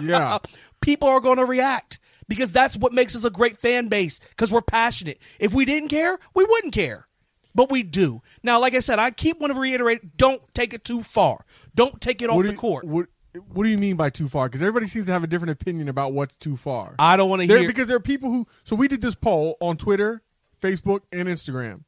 Yeah. 0.00 0.38
people 0.80 1.08
are 1.08 1.18
going 1.20 1.38
to 1.38 1.44
react 1.44 1.98
because 2.28 2.52
that's 2.52 2.76
what 2.76 2.92
makes 2.92 3.16
us 3.16 3.24
a 3.24 3.30
great 3.30 3.58
fan 3.58 3.88
base 3.88 4.20
because 4.20 4.52
we're 4.52 4.62
passionate. 4.62 5.18
If 5.40 5.52
we 5.52 5.64
didn't 5.64 5.88
care, 5.88 6.16
we 6.32 6.44
wouldn't 6.44 6.72
care. 6.72 7.08
But 7.56 7.70
we 7.72 7.82
do. 7.82 8.22
Now, 8.44 8.60
like 8.60 8.74
I 8.74 8.80
said, 8.80 8.98
I 9.00 9.10
keep 9.10 9.40
want 9.40 9.52
to 9.52 9.58
reiterate 9.58 10.16
don't 10.16 10.40
take 10.54 10.74
it 10.74 10.84
too 10.84 11.02
far. 11.02 11.44
Don't 11.74 12.00
take 12.00 12.22
it 12.22 12.30
off 12.30 12.36
What 12.36 12.42
do 12.42 12.48
the 12.48 12.54
you- 12.54 12.60
court. 12.60 12.84
What, 12.84 13.06
what 13.52 13.64
do 13.64 13.68
you 13.70 13.78
mean 13.78 13.96
by 13.96 14.10
too 14.10 14.28
far? 14.28 14.48
Because 14.48 14.62
everybody 14.62 14.86
seems 14.86 15.06
to 15.06 15.12
have 15.12 15.24
a 15.24 15.26
different 15.26 15.50
opinion 15.52 15.88
about 15.88 16.12
what's 16.12 16.36
too 16.36 16.56
far. 16.56 16.94
I 16.98 17.16
don't 17.16 17.28
want 17.28 17.42
to 17.42 17.46
hear 17.46 17.66
because 17.66 17.86
there 17.88 17.96
are 17.96 18.00
people 18.00 18.30
who. 18.30 18.46
So 18.62 18.76
we 18.76 18.88
did 18.88 19.00
this 19.00 19.14
poll 19.14 19.56
on 19.60 19.76
Twitter, 19.76 20.22
Facebook, 20.60 21.00
and 21.12 21.28
Instagram. 21.28 21.82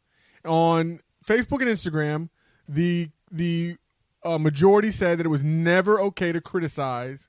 On 0.45 1.01
Facebook 1.25 1.61
and 1.61 1.71
Instagram, 1.71 2.29
the 2.69 3.11
the 3.31 3.77
uh, 4.25 4.39
majority 4.39 4.91
said 4.91 5.19
that 5.19 5.27
it 5.27 5.31
was 5.31 5.45
never 5.45 6.01
okay 6.01 6.33
to 6.33 6.41
criticize 6.41 7.29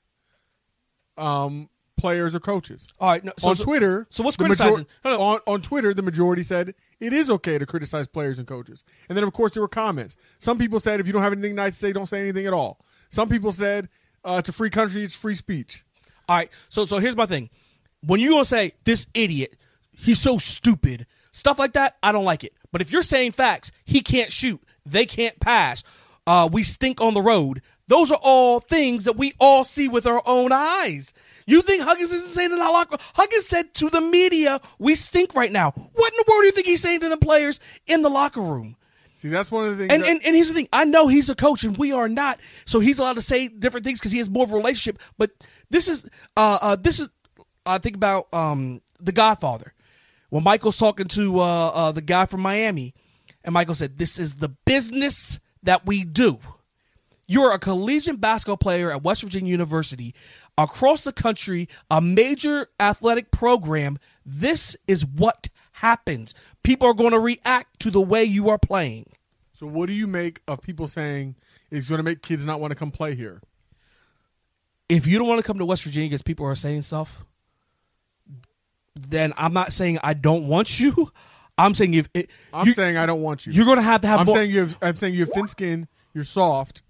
um, 1.16 1.68
players 1.96 2.34
or 2.34 2.40
coaches. 2.40 2.88
All 3.00 3.10
right, 3.10 3.22
no, 3.24 3.32
so- 3.38 3.50
on 3.50 3.56
so- 3.56 3.64
Twitter, 3.64 4.06
so 4.10 4.22
what's 4.22 4.38
major- 4.38 4.54
criticizing? 4.54 4.86
No, 5.04 5.12
no. 5.12 5.20
On, 5.20 5.40
on 5.46 5.62
Twitter, 5.62 5.92
the 5.94 6.02
majority 6.02 6.42
said 6.42 6.74
it 7.00 7.12
is 7.12 7.30
okay 7.30 7.58
to 7.58 7.66
criticize 7.66 8.06
players 8.06 8.38
and 8.38 8.46
coaches. 8.48 8.84
And 9.08 9.16
then, 9.16 9.24
of 9.24 9.32
course, 9.32 9.52
there 9.52 9.62
were 9.62 9.68
comments. 9.68 10.16
Some 10.38 10.58
people 10.58 10.80
said 10.80 11.00
if 11.00 11.06
you 11.06 11.12
don't 11.12 11.22
have 11.22 11.32
anything 11.32 11.54
nice 11.54 11.74
to 11.74 11.78
say, 11.80 11.92
don't 11.92 12.06
say 12.06 12.20
anything 12.20 12.46
at 12.46 12.52
all. 12.52 12.80
Some 13.10 13.28
people 13.28 13.52
said 13.52 13.88
uh, 14.28 14.38
it's 14.38 14.48
a 14.48 14.52
free 14.52 14.70
country, 14.70 15.02
it's 15.02 15.16
free 15.16 15.34
speech. 15.34 15.84
All 16.28 16.36
right, 16.36 16.50
so 16.68 16.84
so 16.84 16.98
here's 16.98 17.16
my 17.16 17.26
thing. 17.26 17.48
When 18.04 18.20
you 18.20 18.30
gonna 18.30 18.44
say 18.44 18.72
this 18.84 19.06
idiot, 19.14 19.56
he's 19.90 20.20
so 20.20 20.36
stupid, 20.38 21.06
stuff 21.32 21.58
like 21.58 21.72
that, 21.72 21.96
I 22.02 22.12
don't 22.12 22.26
like 22.26 22.44
it. 22.44 22.52
But 22.70 22.82
if 22.82 22.92
you're 22.92 23.02
saying 23.02 23.32
facts, 23.32 23.72
he 23.84 24.02
can't 24.02 24.30
shoot, 24.30 24.62
they 24.84 25.06
can't 25.06 25.40
pass, 25.40 25.82
uh, 26.26 26.48
we 26.52 26.62
stink 26.62 27.00
on 27.00 27.14
the 27.14 27.22
road. 27.22 27.62
Those 27.86 28.12
are 28.12 28.18
all 28.22 28.60
things 28.60 29.06
that 29.06 29.16
we 29.16 29.32
all 29.40 29.64
see 29.64 29.88
with 29.88 30.06
our 30.06 30.20
own 30.26 30.52
eyes. 30.52 31.14
You 31.46 31.62
think 31.62 31.82
Huggins 31.82 32.12
isn't 32.12 32.34
saying 32.34 32.52
in 32.52 32.58
our 32.58 32.70
locker? 32.70 32.96
room? 32.96 33.00
Huggins 33.14 33.46
said 33.46 33.72
to 33.76 33.88
the 33.88 34.02
media, 34.02 34.60
"We 34.78 34.94
stink 34.94 35.34
right 35.34 35.50
now." 35.50 35.70
What 35.70 36.12
in 36.12 36.18
the 36.18 36.24
world 36.28 36.42
do 36.42 36.46
you 36.46 36.52
think 36.52 36.66
he's 36.66 36.82
saying 36.82 37.00
to 37.00 37.08
the 37.08 37.16
players 37.16 37.60
in 37.86 38.02
the 38.02 38.10
locker 38.10 38.42
room? 38.42 38.76
See, 39.18 39.30
that's 39.30 39.50
one 39.50 39.64
of 39.64 39.70
the 39.72 39.76
things. 39.78 39.92
And, 39.92 40.04
that- 40.04 40.08
and 40.10 40.24
and 40.24 40.36
here's 40.36 40.46
the 40.46 40.54
thing: 40.54 40.68
I 40.72 40.84
know 40.84 41.08
he's 41.08 41.28
a 41.28 41.34
coach, 41.34 41.64
and 41.64 41.76
we 41.76 41.90
are 41.92 42.08
not. 42.08 42.38
So 42.66 42.78
he's 42.78 43.00
allowed 43.00 43.16
to 43.16 43.20
say 43.20 43.48
different 43.48 43.84
things 43.84 43.98
because 43.98 44.12
he 44.12 44.18
has 44.18 44.30
more 44.30 44.44
of 44.44 44.52
a 44.52 44.56
relationship. 44.56 45.02
But 45.18 45.32
this 45.70 45.88
is, 45.88 46.08
uh, 46.36 46.58
uh 46.62 46.76
this 46.76 47.00
is, 47.00 47.10
I 47.66 47.78
think 47.78 47.96
about 47.96 48.32
um 48.32 48.80
the 49.00 49.10
Godfather 49.10 49.74
when 50.30 50.44
Michael's 50.44 50.78
talking 50.78 51.06
to 51.08 51.40
uh, 51.40 51.68
uh 51.68 51.92
the 51.92 52.00
guy 52.00 52.26
from 52.26 52.42
Miami, 52.42 52.94
and 53.42 53.52
Michael 53.52 53.74
said, 53.74 53.98
"This 53.98 54.20
is 54.20 54.36
the 54.36 54.50
business 54.64 55.40
that 55.64 55.84
we 55.84 56.04
do." 56.04 56.38
You're 57.26 57.50
a 57.52 57.58
collegiate 57.58 58.20
basketball 58.20 58.56
player 58.56 58.92
at 58.92 59.02
West 59.02 59.22
Virginia 59.22 59.50
University 59.50 60.14
across 60.56 61.02
the 61.02 61.12
country, 61.12 61.68
a 61.90 62.00
major 62.00 62.68
athletic 62.78 63.32
program. 63.32 63.98
This 64.24 64.76
is 64.86 65.04
what 65.04 65.48
happens. 65.80 66.34
People 66.62 66.88
are 66.88 66.94
going 66.94 67.12
to 67.12 67.18
react 67.20 67.80
to 67.80 67.90
the 67.90 68.00
way 68.00 68.24
you 68.24 68.48
are 68.48 68.58
playing. 68.58 69.06
so, 69.52 69.66
what 69.66 69.86
do 69.86 69.92
you 69.92 70.06
make 70.06 70.40
of 70.46 70.62
people 70.62 70.86
saying 70.86 71.34
it's 71.70 71.88
going 71.88 71.98
to 71.98 72.02
make 72.04 72.22
kids 72.22 72.46
not 72.46 72.60
want 72.60 72.70
to 72.70 72.74
come 72.76 72.90
play 72.90 73.14
here? 73.14 73.40
if 74.88 75.06
you 75.06 75.18
don't 75.18 75.28
want 75.28 75.40
to 75.40 75.46
come 75.46 75.58
to 75.58 75.64
West 75.66 75.82
Virginia 75.84 76.08
because 76.08 76.22
people 76.22 76.46
are 76.46 76.54
saying 76.54 76.82
stuff, 76.82 77.24
then 78.94 79.32
I'm 79.36 79.52
not 79.52 79.72
saying 79.72 79.98
I 80.02 80.14
don't 80.14 80.48
want 80.48 80.80
you. 80.80 81.12
I'm 81.58 81.74
saying 81.74 81.94
if 81.94 82.08
it, 82.14 82.30
I'm 82.52 82.66
you, 82.66 82.72
saying 82.72 82.96
I 82.96 83.04
don't 83.04 83.20
want 83.20 83.44
you. 83.44 83.52
you're 83.52 83.64
going 83.64 83.78
to 83.78 83.82
have 83.82 84.00
to 84.02 84.06
have 84.06 84.20
I'm 84.20 84.26
more. 84.26 84.36
saying 84.36 84.50
you 84.50 84.60
have. 84.60 84.78
I'm 84.80 84.96
saying 84.96 85.14
you 85.14 85.20
have 85.20 85.30
thin 85.30 85.48
skin. 85.48 85.88
You're 86.14 86.24
soft, 86.24 86.82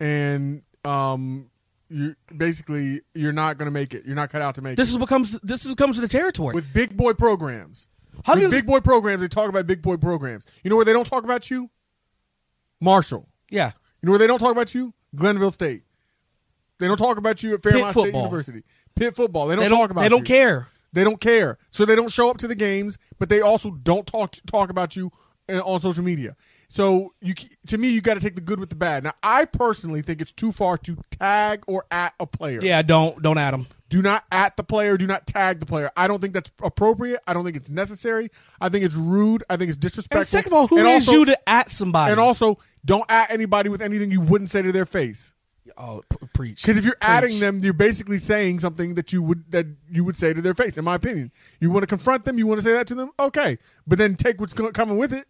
and 0.00 0.62
um, 0.84 1.50
you 1.90 2.16
basically 2.34 3.02
you're 3.14 3.32
not 3.34 3.58
going 3.58 3.66
to 3.66 3.70
make 3.70 3.94
it. 3.94 4.04
You're 4.06 4.16
not 4.16 4.30
cut 4.30 4.40
out 4.40 4.54
to 4.54 4.62
make 4.62 4.76
this 4.76 4.88
it. 4.88 4.92
is 4.92 4.98
what 4.98 5.10
comes. 5.10 5.38
This 5.40 5.64
is 5.64 5.72
what 5.72 5.78
comes 5.78 5.96
to 5.96 6.02
the 6.02 6.08
territory. 6.08 6.54
with 6.54 6.72
big 6.72 6.96
boy 6.96 7.12
programs. 7.12 7.86
Huggins- 8.24 8.52
big 8.52 8.66
boy 8.66 8.80
programs, 8.80 9.20
they 9.20 9.28
talk 9.28 9.48
about 9.48 9.66
big 9.66 9.82
boy 9.82 9.96
programs. 9.96 10.46
You 10.62 10.70
know 10.70 10.76
where 10.76 10.84
they 10.84 10.92
don't 10.92 11.06
talk 11.06 11.24
about 11.24 11.50
you? 11.50 11.70
Marshall. 12.80 13.28
yeah, 13.50 13.72
You 14.02 14.06
know 14.06 14.12
where 14.12 14.18
they 14.18 14.26
don't 14.26 14.38
talk 14.40 14.52
about 14.52 14.74
you? 14.74 14.92
Glenville 15.14 15.52
State. 15.52 15.82
They 16.78 16.88
don't 16.88 16.96
talk 16.96 17.16
about 17.16 17.42
you 17.42 17.54
at 17.54 17.62
Fairmont 17.62 17.92
State. 17.92 18.14
University. 18.14 18.64
Pitt 18.96 19.14
football. 19.14 19.46
They 19.46 19.54
don't, 19.54 19.64
they 19.64 19.68
don't. 19.68 19.78
talk 19.78 19.90
about 19.90 20.00
you. 20.00 20.04
they 20.04 20.08
don't 20.08 20.28
you. 20.28 20.34
care. 20.34 20.68
They 20.92 21.04
don't 21.04 21.20
care. 21.20 21.58
So 21.70 21.84
they 21.84 21.94
don't 21.94 22.12
show 22.12 22.28
up 22.28 22.38
to 22.38 22.48
the 22.48 22.54
games, 22.54 22.98
but 23.18 23.28
they 23.28 23.40
also 23.40 23.70
don't 23.70 24.06
talk 24.06 24.34
talk 24.46 24.68
about 24.68 24.96
you 24.96 25.12
uh, 25.48 25.60
on 25.60 25.78
social 25.80 26.02
media. 26.04 26.36
So 26.68 27.12
you 27.20 27.34
to 27.68 27.78
me, 27.78 27.90
you 27.90 28.00
got 28.00 28.14
to 28.14 28.20
take 28.20 28.34
the 28.34 28.40
good 28.40 28.58
with 28.58 28.70
the 28.70 28.76
bad. 28.76 29.04
Now, 29.04 29.12
I 29.22 29.44
personally 29.44 30.02
think 30.02 30.20
it's 30.20 30.32
too 30.32 30.52
far 30.52 30.76
to 30.78 30.96
tag 31.10 31.62
or 31.66 31.84
at 31.90 32.14
a 32.18 32.26
player. 32.26 32.60
Yeah, 32.62 32.82
don't 32.82 33.22
don't 33.22 33.38
add 33.38 33.54
them. 33.54 33.68
Do 33.92 34.00
not 34.00 34.24
at 34.32 34.56
the 34.56 34.64
player. 34.64 34.96
Do 34.96 35.06
not 35.06 35.26
tag 35.26 35.60
the 35.60 35.66
player. 35.66 35.90
I 35.94 36.08
don't 36.08 36.18
think 36.18 36.32
that's 36.32 36.50
appropriate. 36.62 37.20
I 37.26 37.34
don't 37.34 37.44
think 37.44 37.58
it's 37.58 37.68
necessary. 37.68 38.30
I 38.58 38.70
think 38.70 38.86
it's 38.86 38.94
rude. 38.94 39.44
I 39.50 39.58
think 39.58 39.68
it's 39.68 39.76
disrespectful. 39.76 40.20
And 40.20 40.26
second 40.26 40.52
of 40.54 40.56
all, 40.56 40.66
who 40.66 40.78
and 40.78 40.88
is 40.88 41.06
also, 41.06 41.12
you 41.12 41.24
to 41.26 41.38
at 41.46 41.70
somebody? 41.70 42.10
And 42.10 42.18
also, 42.18 42.56
don't 42.86 43.04
at 43.10 43.30
anybody 43.30 43.68
with 43.68 43.82
anything 43.82 44.10
you 44.10 44.22
wouldn't 44.22 44.48
say 44.48 44.62
to 44.62 44.72
their 44.72 44.86
face. 44.86 45.34
oh, 45.76 46.00
p- 46.08 46.26
preach. 46.32 46.62
Because 46.62 46.78
if 46.78 46.86
you're 46.86 46.96
adding 47.02 47.38
them, 47.38 47.58
you're 47.58 47.74
basically 47.74 48.16
saying 48.16 48.60
something 48.60 48.94
that 48.94 49.12
you 49.12 49.22
would 49.22 49.50
that 49.52 49.66
you 49.90 50.04
would 50.04 50.16
say 50.16 50.32
to 50.32 50.40
their 50.40 50.54
face. 50.54 50.78
In 50.78 50.86
my 50.86 50.94
opinion, 50.94 51.30
you 51.60 51.70
want 51.70 51.82
to 51.82 51.86
confront 51.86 52.24
them, 52.24 52.38
you 52.38 52.46
want 52.46 52.60
to 52.60 52.64
say 52.64 52.72
that 52.72 52.86
to 52.86 52.94
them, 52.94 53.10
okay, 53.20 53.58
but 53.86 53.98
then 53.98 54.14
take 54.14 54.40
what's 54.40 54.54
coming 54.54 54.96
with 54.96 55.12
it, 55.12 55.26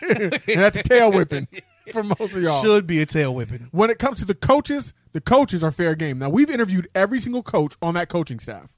and 0.00 0.32
that's 0.62 0.82
tail 0.82 1.12
whipping 1.12 1.46
for 1.92 2.02
most 2.02 2.20
of 2.20 2.42
y'all. 2.42 2.62
should 2.62 2.86
be 2.86 3.00
a 3.00 3.06
tail 3.06 3.34
whipping. 3.34 3.68
When 3.70 3.90
it 3.90 3.98
comes 3.98 4.18
to 4.20 4.24
the 4.24 4.34
coaches, 4.34 4.94
the 5.12 5.20
coaches 5.20 5.62
are 5.64 5.70
fair 5.70 5.94
game. 5.94 6.18
Now 6.18 6.30
we've 6.30 6.50
interviewed 6.50 6.88
every 6.94 7.18
single 7.18 7.42
coach 7.42 7.76
on 7.82 7.94
that 7.94 8.08
coaching 8.08 8.38
staff. 8.38 8.74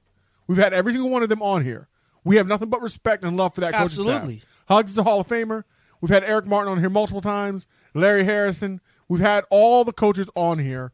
We've 0.46 0.58
had 0.58 0.72
every 0.72 0.92
single 0.92 1.10
one 1.10 1.22
of 1.22 1.28
them 1.28 1.42
on 1.42 1.64
here. 1.64 1.88
We 2.24 2.36
have 2.36 2.46
nothing 2.46 2.70
but 2.70 2.80
respect 2.82 3.24
and 3.24 3.36
love 3.36 3.54
for 3.54 3.60
that 3.60 3.72
coaching 3.72 3.84
Absolutely. 3.84 4.38
staff. 4.38 4.62
Hugs 4.68 4.92
is 4.92 4.98
a 4.98 5.02
Hall 5.02 5.20
of 5.20 5.28
Famer. 5.28 5.64
We've 6.00 6.10
had 6.10 6.24
Erik 6.24 6.46
Martin 6.46 6.72
on 6.72 6.80
here 6.80 6.90
multiple 6.90 7.20
times. 7.20 7.66
Larry 7.94 8.24
Harrison. 8.24 8.80
We've 9.08 9.20
had 9.20 9.44
all 9.50 9.84
the 9.84 9.92
coaches 9.92 10.28
on 10.34 10.58
here 10.58 10.92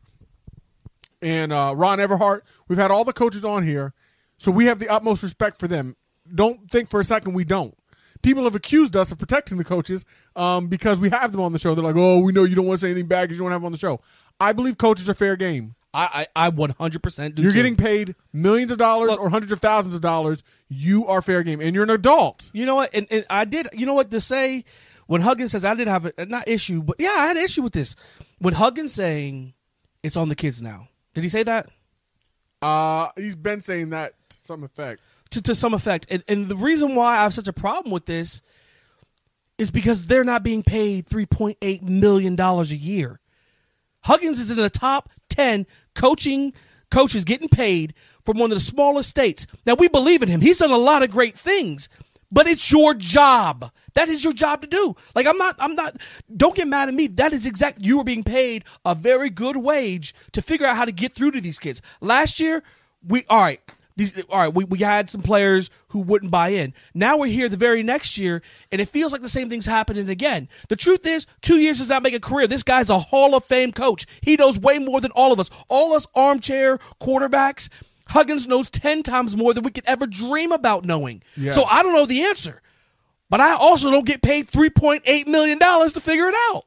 and 1.23 1.53
uh, 1.53 1.75
Ron 1.77 1.99
Everhart. 1.99 2.43
We've 2.69 2.79
had 2.79 2.91
all 2.91 3.05
the 3.05 3.13
coaches 3.13 3.45
on 3.45 3.67
here, 3.67 3.95
so 4.37 4.51
we 4.51 4.67
have 4.67 4.79
the 4.79 4.89
utmost 4.89 5.23
respect 5.23 5.59
for 5.59 5.69
them. 5.69 5.97
Don't 6.33 6.71
think 6.71 6.89
for 6.89 7.01
a 7.01 7.05
second 7.05 7.35
we 7.35 7.45
don't. 7.45 7.77
People 8.23 8.45
have 8.45 8.55
accused 8.55 8.97
us 8.97 9.11
of 9.13 9.19
protecting 9.19 9.57
the 9.59 9.65
coaches 9.65 10.05
um, 10.37 10.69
because 10.69 11.01
we 11.01 11.09
have 11.11 11.33
them 11.33 11.41
on 11.41 11.53
the 11.53 11.59
show. 11.59 11.75
They're 11.75 11.85
like, 11.85 11.97
"Oh, 11.97 12.21
we 12.21 12.33
know 12.33 12.45
you 12.45 12.55
don't 12.55 12.67
want 12.67 12.81
to 12.81 12.87
say 12.87 12.91
anything 12.91 13.07
bad 13.09 13.23
because 13.23 13.39
you 13.39 13.45
don't 13.45 13.53
have 13.53 13.61
them 13.63 13.67
on 13.67 13.73
the 13.73 13.79
show." 13.79 14.01
I 14.41 14.53
believe 14.53 14.79
coaches 14.79 15.09
are 15.09 15.15
fair 15.15 15.37
game. 15.37 15.75
I 15.95 16.27
I, 16.37 16.47
I 16.47 16.49
100 16.51 17.03
percent 17.03 17.35
do. 17.35 17.43
You're 17.43 17.53
too. 17.53 17.57
getting 17.59 17.77
paid 17.77 18.15
millions 18.33 18.71
of 18.71 18.79
dollars 18.79 19.11
Look- 19.11 19.21
or 19.21 19.31
hundreds 19.31 19.53
of 19.53 19.61
thousands 19.61 19.95
of 19.95 20.01
dollars. 20.01 20.43
You 20.69 21.07
are 21.07 21.21
fair 21.23 21.43
game, 21.43 21.61
and 21.61 21.75
you're 21.75 21.85
an 21.85 21.91
adult. 21.91 22.51
You 22.53 22.67
know 22.67 22.77
what? 22.77 22.91
And, 22.95 23.07
and 23.11 23.25
I 23.31 23.45
did. 23.45 23.69
You 23.73 23.87
know 23.87 23.95
what 23.95 24.11
to 24.11 24.21
say 24.21 24.65
when 25.07 25.23
Huggins 25.23 25.53
says 25.53 25.65
I 25.65 25.75
didn't 25.75 25.91
have 25.93 26.13
a 26.17 26.27
not 26.27 26.47
issue, 26.47 26.83
but 26.83 26.97
yeah, 26.99 27.15
I 27.17 27.27
had 27.29 27.37
an 27.37 27.43
issue 27.45 27.63
with 27.63 27.73
this. 27.73 27.97
When 28.39 28.55
Huggins 28.55 28.93
saying 28.93 29.55
it's 30.03 30.17
on 30.17 30.29
the 30.29 30.37
kids 30.37 30.63
now. 30.63 30.89
Did 31.15 31.25
he 31.25 31.29
say 31.31 31.43
that? 31.43 31.71
Uh, 32.63 33.09
he's 33.17 33.37
been 33.37 33.63
saying 33.63 33.91
that 33.91 34.15
to 34.31 34.39
some 34.43 34.63
effect. 34.63 35.01
To, 35.31 35.43
to 35.43 35.55
some 35.55 35.75
effect. 35.75 36.07
And, 36.11 36.23
and 36.29 36.49
the 36.49 36.57
reason 36.57 36.95
why 36.95 37.17
I 37.17 37.23
have 37.23 37.35
such 37.35 37.49
a 37.49 37.53
problem 37.53 37.93
with 37.93 38.07
this 38.07 38.43
is 39.59 39.71
because 39.71 40.07
they're 40.07 40.25
not 40.25 40.43
being 40.43 40.63
paid 40.63 41.07
$3.8 41.07 41.83
million 41.83 42.41
a 42.41 42.63
year. 42.65 43.21
Huggins 44.03 44.41
is 44.41 44.51
in 44.51 44.57
the 44.57 44.71
top 44.71 45.11
10 45.29 45.67
coaching 45.95 46.53
coaches 46.91 47.25
getting 47.25 47.49
paid 47.49 47.95
from 48.25 48.39
one 48.39 48.51
of 48.51 48.57
the 48.57 48.61
smallest 48.61 49.11
states. 49.11 49.47
Now, 49.67 49.75
we 49.75 49.89
believe 49.89 50.23
in 50.23 50.29
him. 50.29 50.41
He's 50.41 50.59
done 50.59 50.71
a 50.71 50.79
lot 50.79 51.03
of 51.03 51.11
great 51.11 51.37
things, 51.37 51.89
but 52.33 52.47
it's 52.47 52.71
your 52.71 52.95
job. 52.95 53.71
That 53.95 54.09
is 54.09 54.25
your 54.25 54.33
job 54.33 54.63
to 54.63 54.67
do. 54.67 54.97
Like, 55.15 55.27
I'm 55.27 55.39
not, 55.39 55.57
I'm 55.59 55.75
not, 55.75 55.97
don't 56.35 56.55
get 56.55 56.69
mad 56.69 56.89
at 56.89 56.95
me. 56.95 57.07
That 57.09 57.33
is 57.33 57.47
exact. 57.47 57.81
You 57.81 58.01
are 58.01 58.05
being 58.05 58.25
paid 58.25 58.65
a 58.85 58.95
very 58.95 59.31
good 59.31 59.57
wage 59.57 60.15
to 60.33 60.43
figure 60.43 60.67
out 60.67 60.77
how 60.77 60.85
to 60.85 60.93
get 60.93 61.15
through 61.15 61.33
to 61.33 61.41
these 61.41 61.59
kids. 61.59 61.83
Last 62.01 62.41
year, 62.41 62.63
we, 63.07 63.25
all 63.29 63.41
right, 63.41 63.61
These, 63.97 64.23
all 64.31 64.39
right, 64.39 64.55
we, 64.55 64.65
we 64.65 64.79
had 64.79 65.11
some 65.11 65.23
players 65.23 65.71
who 65.89 66.01
wouldn't 66.01 66.31
buy 66.31 66.51
in. 66.51 66.73
Now 66.95 67.19
we're 67.19 67.27
here 67.27 67.49
the 67.49 67.57
very 67.57 67.83
next 67.83 68.17
year, 68.19 68.43
and 68.73 68.81
it 68.81 68.89
feels 68.89 69.13
like 69.13 69.23
the 69.23 69.29
same 69.29 69.51
thing's 69.51 69.67
happening 69.67 70.09
again. 70.09 70.49
The 70.69 70.77
truth 70.77 71.07
is, 71.07 71.27
two 71.43 71.59
years 71.59 71.79
does 71.79 71.89
not 71.89 72.03
make 72.03 72.15
a 72.15 72.21
career. 72.21 72.47
This 72.47 72.63
guy's 72.63 72.89
a 72.91 72.99
Hall 72.99 73.35
of 73.35 73.45
Fame 73.45 73.73
coach. 73.73 74.07
He 74.23 74.37
knows 74.37 74.59
way 74.59 74.79
more 74.79 75.01
than 75.01 75.11
all 75.13 75.33
of 75.33 75.41
us. 75.41 75.51
All 75.69 75.93
us 75.93 76.07
armchair 76.15 76.79
quarterbacks, 77.01 77.69
Huggins 78.09 78.47
knows 78.47 78.71
10 78.71 79.03
times 79.03 79.37
more 79.37 79.55
than 79.55 79.63
we 79.63 79.71
could 79.71 79.85
ever 79.87 80.07
dream 80.07 80.53
about 80.53 80.85
knowing. 80.85 81.23
Yes. 81.37 81.55
So 81.55 81.65
I 81.65 81.83
don't 81.83 81.95
know 81.95 82.07
the 82.07 82.23
answer. 82.23 82.61
But 83.29 83.41
I 83.41 83.55
also 83.55 83.91
don't 83.91 84.05
get 84.05 84.23
paid 84.23 84.49
$3.8 84.49 85.27
million 85.29 85.59
to 85.59 86.01
figure 86.01 86.29
it 86.29 86.35
out. 86.51 86.65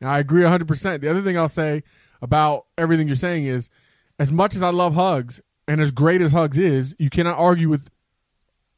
And 0.00 0.10
I 0.10 0.18
agree 0.18 0.42
100%. 0.42 1.00
The 1.00 1.08
other 1.08 1.22
thing 1.22 1.38
I'll 1.38 1.48
say 1.48 1.84
about 2.20 2.66
everything 2.76 3.06
you're 3.06 3.16
saying 3.16 3.44
is 3.44 3.70
as 4.18 4.32
much 4.32 4.56
as 4.56 4.62
I 4.62 4.70
love 4.70 4.94
Hugs 4.94 5.40
and 5.68 5.80
as 5.80 5.90
great 5.90 6.20
as 6.20 6.32
Hugs 6.32 6.58
is, 6.58 6.94
you 6.98 7.10
cannot 7.10 7.38
argue 7.38 7.68
with 7.68 7.88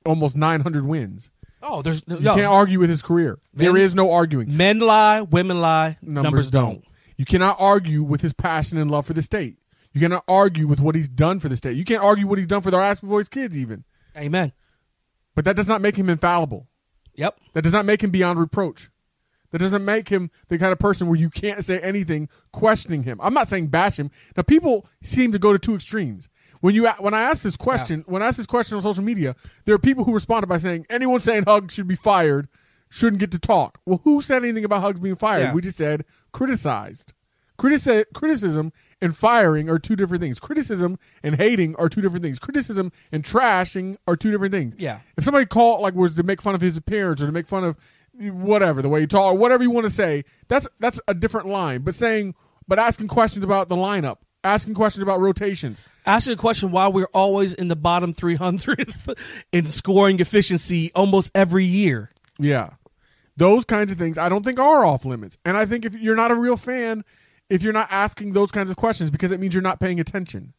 almost 0.07 0.37
900 0.37 0.87
wins. 0.87 1.31
Oh, 1.63 1.83
there's 1.83 2.07
no, 2.07 2.19
You 2.19 2.25
can't 2.25 2.47
argue 2.53 2.79
with 2.79 2.89
his 2.89 3.03
career. 3.03 3.39
There 3.53 3.73
Men- 3.73 3.83
is 3.83 3.95
no 3.95 4.13
arguing. 4.13 4.57
Men 4.57 4.79
lie, 4.79 5.23
women 5.23 5.61
lie, 5.61 5.99
numbers, 6.03 6.51
don't. 6.51 6.85
You 7.17 7.25
cannot 7.25 7.57
argue 7.59 8.03
with 8.05 8.21
his 8.21 8.33
passion 8.33 8.79
and 8.79 8.91
love 8.91 9.07
for 9.07 9.13
the 9.13 9.23
state. 9.23 9.59
You 9.93 10.01
cannot 10.01 10.23
argue 10.29 10.69
with 10.69 10.79
what 10.81 10.95
he's 10.95 11.09
done 11.09 11.41
for 11.41 11.49
the 11.49 11.57
state. 11.57 11.77
You 11.77 11.85
can't 11.85 12.03
argue 12.03 12.27
what 12.29 12.39
he's 12.39 12.47
done 12.47 12.61
for 12.63 12.71
the 12.71 12.79
Raspy 12.79 13.07
Voice 13.09 13.29
kids, 13.29 13.59
even. 13.59 13.85
Amen. 14.17 14.53
But 15.35 15.45
that 15.47 15.57
does 15.57 15.67
not 15.67 15.81
make 15.81 15.97
him 15.97 16.09
infallible. 16.09 16.69
Yep. 17.15 17.41
That 17.55 17.63
does 17.63 17.73
not 17.73 17.85
make 17.85 18.03
him 18.03 18.11
beyond 18.11 18.39
reproach. 18.39 18.91
That 19.51 19.59
doesn't 19.59 19.85
make 19.85 20.09
him 20.11 20.31
the 20.49 20.59
kind 20.59 20.73
of 20.73 20.79
person 20.79 21.09
where 21.09 21.19
you 21.19 21.31
can't 21.31 21.65
say 21.65 21.79
anything 21.81 22.29
questioning 22.53 23.03
him. 23.03 23.19
I'm 23.23 23.35
not 23.35 23.49
saying 23.49 23.69
bash 23.69 23.99
him. 23.99 24.11
Now 24.37 24.43
people 24.43 24.87
seem 25.03 25.33
to 25.33 25.39
go 25.39 25.53
to 25.53 25.59
two 25.59 25.75
extremes. 25.75 26.29
When 26.61 26.75
you 26.75 26.89
when 26.99 27.15
I 27.15 27.23
asked 27.23 27.45
this 27.45 27.57
question, 27.57 28.05
when 28.07 28.23
I 28.23 28.27
asked 28.27 28.37
this 28.37 28.47
question 28.47 28.77
on 28.77 28.83
social 28.83 29.05
media, 29.05 29.37
there 29.65 29.75
are 29.75 29.79
people 29.79 30.05
who 30.05 30.15
responded 30.15 30.47
by 30.47 30.59
saying 30.59 30.87
anyone 30.91 31.21
saying 31.21 31.45
Hugs 31.47 31.75
should 31.75 31.89
be 31.89 31.97
fired 31.97 32.49
shouldn't 32.91 33.21
get 33.21 33.31
to 33.33 33.39
talk. 33.39 33.81
Well, 33.85 34.01
who 34.05 34.21
said 34.21 34.43
anything 34.43 34.65
about 34.65 34.81
Hugs 34.81 35.01
being 35.01 35.17
fired? 35.17 35.43
Yeah. 35.43 35.55
We 35.55 35.61
just 35.61 35.77
said 35.77 36.05
criticized. 36.33 37.13
Critici- 37.59 38.05
criticism 38.15 38.73
and 39.01 39.17
firing 39.17 39.69
are 39.69 39.81
two 39.81 39.97
different 39.97 40.23
things. 40.23 40.39
Criticism 40.39 40.97
and 41.25 41.35
hating 41.37 41.75
are 41.77 41.89
two 41.89 42.01
different 42.01 42.23
things. 42.23 42.39
Criticism 42.39 42.93
and 43.11 43.25
trashing 43.25 43.97
are 44.07 44.15
two 44.17 44.31
different 44.31 44.53
things. 44.53 44.77
Yeah. 44.79 45.01
If 45.17 45.25
somebody 45.25 45.45
called 45.45 45.81
like 45.81 45.95
was 45.95 46.15
to 46.15 46.23
make 46.23 46.41
fun 46.41 46.55
of 46.55 46.61
his 46.61 46.77
appearance 46.77 47.21
or 47.21 47.27
to 47.27 47.33
make 47.33 47.47
fun 47.47 47.65
of 47.65 47.77
whatever 48.19 48.81
the 48.83 48.89
way 48.89 49.01
he 49.01 49.07
talk, 49.07 49.35
or 49.35 49.37
whatever 49.37 49.63
you 49.63 49.71
want 49.71 49.85
to 49.85 49.91
say, 49.91 50.25
that's 50.49 50.69
that's 50.79 51.01
a 51.09 51.15
different 51.15 51.49
line. 51.49 51.83
But 51.83 51.95
saying, 51.95 52.35
but 52.67 52.79
asking 52.79 53.09
questions 53.09 53.45
about 53.45 53.69
the 53.69 53.77
lineup, 53.77 54.19
asking 54.45 54.75
questions 54.75 55.03
about 55.03 55.21
rotations, 55.21 55.85
Asking 56.09 56.33
a 56.33 56.37
question 56.37 56.71
why 56.71 56.89
we're 56.89 57.11
always 57.13 57.53
in 57.53 57.69
the 57.69 57.77
bottom 57.77 58.15
300 58.15 58.95
in 59.53 59.67
scoring 59.67 60.21
efficiency 60.21 60.91
almost 60.95 61.31
every 61.35 61.67
year. 61.67 62.11
yeah, 62.39 62.71
those 63.37 63.65
kinds 63.65 63.93
of 63.93 63.99
things, 63.99 64.17
I 64.19 64.29
don't 64.29 64.43
think 64.43 64.59
are 64.59 64.85
off 64.85 65.05
limits. 65.05 65.37
And 65.45 65.57
I 65.57 65.67
think 65.67 65.85
if 65.85 65.95
you're 65.95 66.17
not 66.17 66.31
a 66.31 66.35
real 66.35 66.57
fan, 66.57 67.05
if 67.51 67.63
you're 67.63 67.73
not 67.73 67.89
asking 67.91 68.33
those 68.33 68.51
kinds 68.51 68.71
of 68.71 68.77
questions, 68.77 69.11
because 69.11 69.33
it 69.33 69.39
means 69.39 69.55
you're 69.55 69.63
not 69.63 69.81
paying 69.81 70.01
attention. 70.01 70.55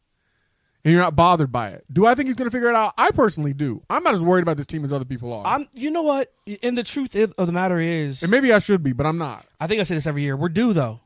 And 0.82 0.92
you're 0.92 1.02
not 1.02 1.14
bothered 1.14 1.52
by 1.52 1.70
it. 1.70 1.84
Do 1.92 2.06
I 2.06 2.14
think 2.14 2.28
he's 2.28 2.36
going 2.36 2.48
to 2.48 2.50
figure 2.50 2.70
it 2.70 2.74
out? 2.74 2.94
I 2.96 3.10
personally 3.10 3.52
do. 3.52 3.82
I'm 3.90 4.02
not 4.02 4.14
as 4.14 4.22
worried 4.22 4.42
about 4.42 4.56
this 4.56 4.64
team 4.64 4.82
as 4.82 4.94
other 4.94 5.04
people 5.04 5.30
are. 5.32 5.44
I'm, 5.44 5.68
you 5.74 5.90
know 5.90 6.00
what? 6.00 6.32
And 6.62 6.78
the 6.78 6.82
truth 6.84 7.14
of 7.14 7.34
the 7.36 7.52
matter 7.52 7.78
is, 7.78 8.22
and 8.22 8.30
maybe 8.30 8.50
I 8.50 8.60
should 8.60 8.82
be, 8.82 8.92
but 8.92 9.04
I'm 9.04 9.18
not. 9.18 9.44
I 9.60 9.66
think 9.66 9.80
I 9.80 9.82
say 9.82 9.96
this 9.96 10.06
every 10.06 10.22
year. 10.22 10.36
We're 10.36 10.48
due 10.48 10.72
though. 10.72 11.00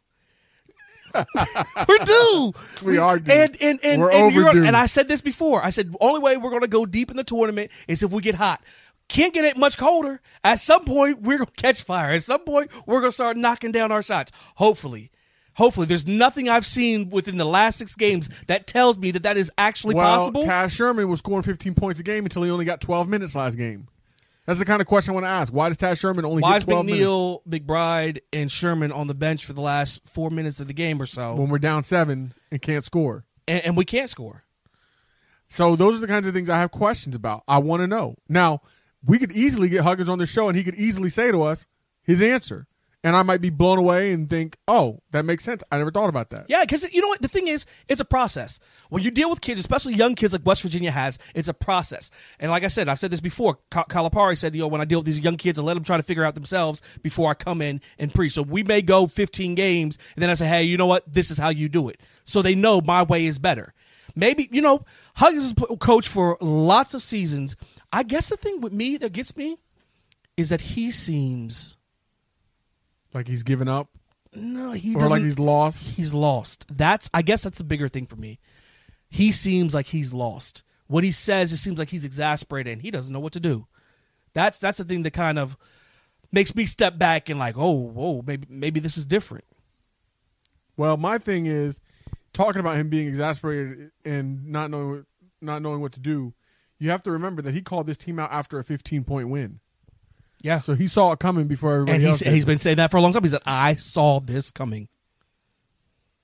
we're 1.88 2.04
due. 2.04 2.52
We 2.82 2.98
are 2.98 3.18
due. 3.18 3.32
And 3.32 3.56
and 3.60 3.80
and, 3.82 4.00
We're 4.00 4.48
and, 4.50 4.66
and 4.66 4.76
I 4.76 4.86
said 4.86 5.08
this 5.08 5.20
before. 5.20 5.64
I 5.64 5.70
said 5.70 5.94
only 6.00 6.20
way 6.20 6.36
we're 6.36 6.50
going 6.50 6.62
to 6.62 6.68
go 6.68 6.86
deep 6.86 7.10
in 7.10 7.16
the 7.16 7.24
tournament 7.24 7.70
is 7.88 8.02
if 8.02 8.10
we 8.10 8.22
get 8.22 8.34
hot. 8.34 8.62
Can't 9.08 9.34
get 9.34 9.44
it 9.44 9.56
much 9.58 9.76
colder. 9.76 10.22
At 10.42 10.60
some 10.60 10.84
point, 10.86 11.20
we're 11.20 11.36
going 11.36 11.46
to 11.46 11.52
catch 11.52 11.82
fire. 11.82 12.12
At 12.12 12.22
some 12.22 12.40
point, 12.40 12.70
we're 12.86 13.00
going 13.00 13.10
to 13.10 13.14
start 13.14 13.36
knocking 13.36 13.70
down 13.70 13.92
our 13.92 14.02
shots. 14.02 14.32
Hopefully. 14.56 15.10
Hopefully, 15.56 15.86
there's 15.86 16.06
nothing 16.06 16.48
I've 16.48 16.66
seen 16.66 17.10
within 17.10 17.36
the 17.36 17.44
last 17.44 17.78
six 17.78 17.94
games 17.94 18.28
that 18.48 18.66
tells 18.66 18.98
me 18.98 19.12
that 19.12 19.22
that 19.22 19.36
is 19.36 19.52
actually 19.56 19.94
well, 19.94 20.18
possible. 20.18 20.42
Taz 20.42 20.72
Sherman 20.72 21.08
was 21.08 21.20
scoring 21.20 21.44
15 21.44 21.74
points 21.74 22.00
a 22.00 22.02
game 22.02 22.24
until 22.24 22.42
he 22.42 22.50
only 22.50 22.64
got 22.64 22.80
12 22.80 23.08
minutes 23.08 23.36
last 23.36 23.56
game. 23.56 23.86
That's 24.46 24.58
the 24.58 24.64
kind 24.64 24.80
of 24.80 24.86
question 24.86 25.12
I 25.12 25.14
want 25.14 25.24
to 25.24 25.30
ask. 25.30 25.52
Why 25.52 25.68
does 25.68 25.78
Taz 25.78 25.98
Sherman 25.98 26.24
only 26.24 26.42
Why 26.42 26.52
get 26.52 26.56
is 26.58 26.64
12 26.64 26.86
minutes 26.86 27.04
McNeil, 27.04 27.38
McBride, 27.48 28.18
and 28.32 28.50
Sherman 28.50 28.92
on 28.92 29.06
the 29.06 29.14
bench 29.14 29.46
for 29.46 29.54
the 29.54 29.62
last 29.62 30.06
four 30.06 30.30
minutes 30.30 30.60
of 30.60 30.68
the 30.68 30.74
game 30.74 31.00
or 31.00 31.06
so, 31.06 31.34
when 31.34 31.48
we're 31.48 31.58
down 31.58 31.82
seven 31.82 32.34
and 32.50 32.60
can't 32.60 32.84
score? 32.84 33.24
and, 33.48 33.64
and 33.64 33.76
we 33.76 33.84
can't 33.84 34.10
score? 34.10 34.44
So 35.48 35.76
those 35.76 35.96
are 35.96 36.00
the 36.00 36.06
kinds 36.06 36.26
of 36.26 36.34
things 36.34 36.48
I 36.48 36.58
have 36.58 36.70
questions 36.70 37.14
about. 37.14 37.42
I 37.46 37.58
want 37.58 37.80
to 37.82 37.86
know. 37.86 38.16
Now, 38.28 38.60
we 39.04 39.18
could 39.18 39.32
easily 39.32 39.68
get 39.68 39.82
Huggins 39.82 40.08
on 40.08 40.18
the 40.18 40.26
show 40.26 40.48
and 40.48 40.56
he 40.56 40.64
could 40.64 40.74
easily 40.74 41.10
say 41.10 41.30
to 41.30 41.42
us 41.42 41.66
his 42.02 42.22
answer. 42.22 42.66
And 43.04 43.14
I 43.14 43.22
might 43.22 43.42
be 43.42 43.50
blown 43.50 43.76
away 43.76 44.12
and 44.12 44.30
think, 44.30 44.56
oh, 44.66 45.02
that 45.10 45.26
makes 45.26 45.44
sense. 45.44 45.62
I 45.70 45.76
never 45.76 45.90
thought 45.90 46.08
about 46.08 46.30
that. 46.30 46.46
Yeah, 46.48 46.62
because 46.62 46.90
you 46.90 47.02
know 47.02 47.08
what? 47.08 47.20
The 47.20 47.28
thing 47.28 47.48
is, 47.48 47.66
it's 47.86 48.00
a 48.00 48.04
process. 48.04 48.58
When 48.88 49.02
you 49.02 49.10
deal 49.10 49.28
with 49.28 49.42
kids, 49.42 49.60
especially 49.60 49.94
young 49.94 50.14
kids 50.14 50.32
like 50.32 50.46
West 50.46 50.62
Virginia 50.62 50.90
has, 50.90 51.18
it's 51.34 51.48
a 51.48 51.54
process. 51.54 52.10
And 52.40 52.50
like 52.50 52.64
I 52.64 52.68
said, 52.68 52.88
I've 52.88 52.98
said 52.98 53.10
this 53.10 53.20
before. 53.20 53.58
Calipari 53.70 54.38
said, 54.38 54.54
you 54.54 54.62
know, 54.62 54.68
when 54.68 54.80
I 54.80 54.86
deal 54.86 55.00
with 55.00 55.06
these 55.06 55.20
young 55.20 55.36
kids, 55.36 55.58
I 55.58 55.62
let 55.62 55.74
them 55.74 55.84
try 55.84 55.98
to 55.98 56.02
figure 56.02 56.24
out 56.24 56.34
themselves 56.34 56.80
before 57.02 57.30
I 57.30 57.34
come 57.34 57.60
in 57.60 57.82
and 57.98 58.12
preach. 58.12 58.32
So 58.32 58.42
we 58.42 58.62
may 58.62 58.80
go 58.80 59.06
15 59.06 59.54
games, 59.54 59.98
and 60.16 60.22
then 60.22 60.30
I 60.30 60.34
say, 60.34 60.46
hey, 60.46 60.62
you 60.62 60.78
know 60.78 60.86
what? 60.86 61.04
This 61.12 61.30
is 61.30 61.36
how 61.36 61.50
you 61.50 61.68
do 61.68 61.90
it. 61.90 62.00
So 62.24 62.40
they 62.40 62.54
know 62.54 62.80
my 62.80 63.02
way 63.02 63.26
is 63.26 63.38
better. 63.38 63.74
Maybe, 64.16 64.48
you 64.50 64.62
know, 64.62 64.80
Huggins 65.16 65.44
is 65.44 65.54
coach 65.78 66.08
for 66.08 66.38
lots 66.40 66.94
of 66.94 67.02
seasons. 67.02 67.54
I 67.92 68.02
guess 68.02 68.30
the 68.30 68.36
thing 68.38 68.62
with 68.62 68.72
me 68.72 68.96
that 68.96 69.12
gets 69.12 69.36
me 69.36 69.58
is 70.38 70.48
that 70.48 70.62
he 70.62 70.90
seems 70.90 71.76
Like 73.14 73.28
he's 73.28 73.44
given 73.44 73.68
up 73.68 73.88
no, 74.36 74.72
he 74.72 74.94
or 74.96 75.08
like 75.08 75.22
he's 75.22 75.38
lost. 75.38 75.90
he's 75.90 76.12
lost. 76.12 76.66
That's 76.76 77.08
I 77.14 77.22
guess 77.22 77.44
that's 77.44 77.58
the 77.58 77.64
bigger 77.64 77.88
thing 77.88 78.06
for 78.06 78.16
me. 78.16 78.38
He 79.08 79.32
seems 79.32 79.74
like 79.74 79.88
he's 79.88 80.12
lost. 80.12 80.62
What 80.86 81.04
he 81.04 81.12
says, 81.12 81.52
it 81.52 81.58
seems 81.58 81.78
like 81.78 81.90
he's 81.90 82.04
exasperated 82.04 82.72
and 82.72 82.82
he 82.82 82.90
doesn't 82.90 83.12
know 83.12 83.20
what 83.20 83.32
to 83.34 83.40
do. 83.40 83.66
That's 84.32 84.58
that's 84.58 84.78
the 84.78 84.84
thing 84.84 85.04
that 85.04 85.12
kind 85.12 85.38
of 85.38 85.56
makes 86.32 86.54
me 86.54 86.66
step 86.66 86.98
back 86.98 87.28
and 87.28 87.38
like, 87.38 87.56
oh, 87.56 87.70
whoa, 87.70 88.22
maybe 88.26 88.46
maybe 88.50 88.80
this 88.80 88.96
is 88.96 89.06
different. 89.06 89.44
Well, 90.76 90.96
my 90.96 91.18
thing 91.18 91.46
is 91.46 91.80
talking 92.32 92.60
about 92.60 92.76
him 92.76 92.88
being 92.88 93.06
exasperated 93.06 93.92
and 94.04 94.46
not 94.46 94.70
knowing 94.70 95.06
not 95.40 95.62
knowing 95.62 95.80
what 95.80 95.92
to 95.92 96.00
do. 96.00 96.34
You 96.78 96.90
have 96.90 97.02
to 97.04 97.12
remember 97.12 97.40
that 97.42 97.54
he 97.54 97.62
called 97.62 97.86
this 97.86 97.96
team 97.96 98.18
out 98.18 98.32
after 98.32 98.58
a 98.58 98.64
15 98.64 99.04
point 99.04 99.28
win. 99.28 99.60
Yeah. 100.44 100.60
So 100.60 100.74
he 100.74 100.86
saw 100.86 101.12
it 101.12 101.18
coming 101.18 101.46
before 101.46 101.72
everybody 101.74 101.96
And 101.96 102.04
else. 102.06 102.18
he's 102.20 102.26
did. 102.28 102.34
he's 102.34 102.44
been 102.44 102.58
saying 102.58 102.76
that 102.76 102.90
for 102.90 102.98
a 102.98 103.00
long 103.00 103.12
time. 103.12 103.22
He 103.22 103.28
said, 103.30 103.42
I 103.46 103.74
saw 103.74 104.20
this 104.20 104.52
coming. 104.52 104.88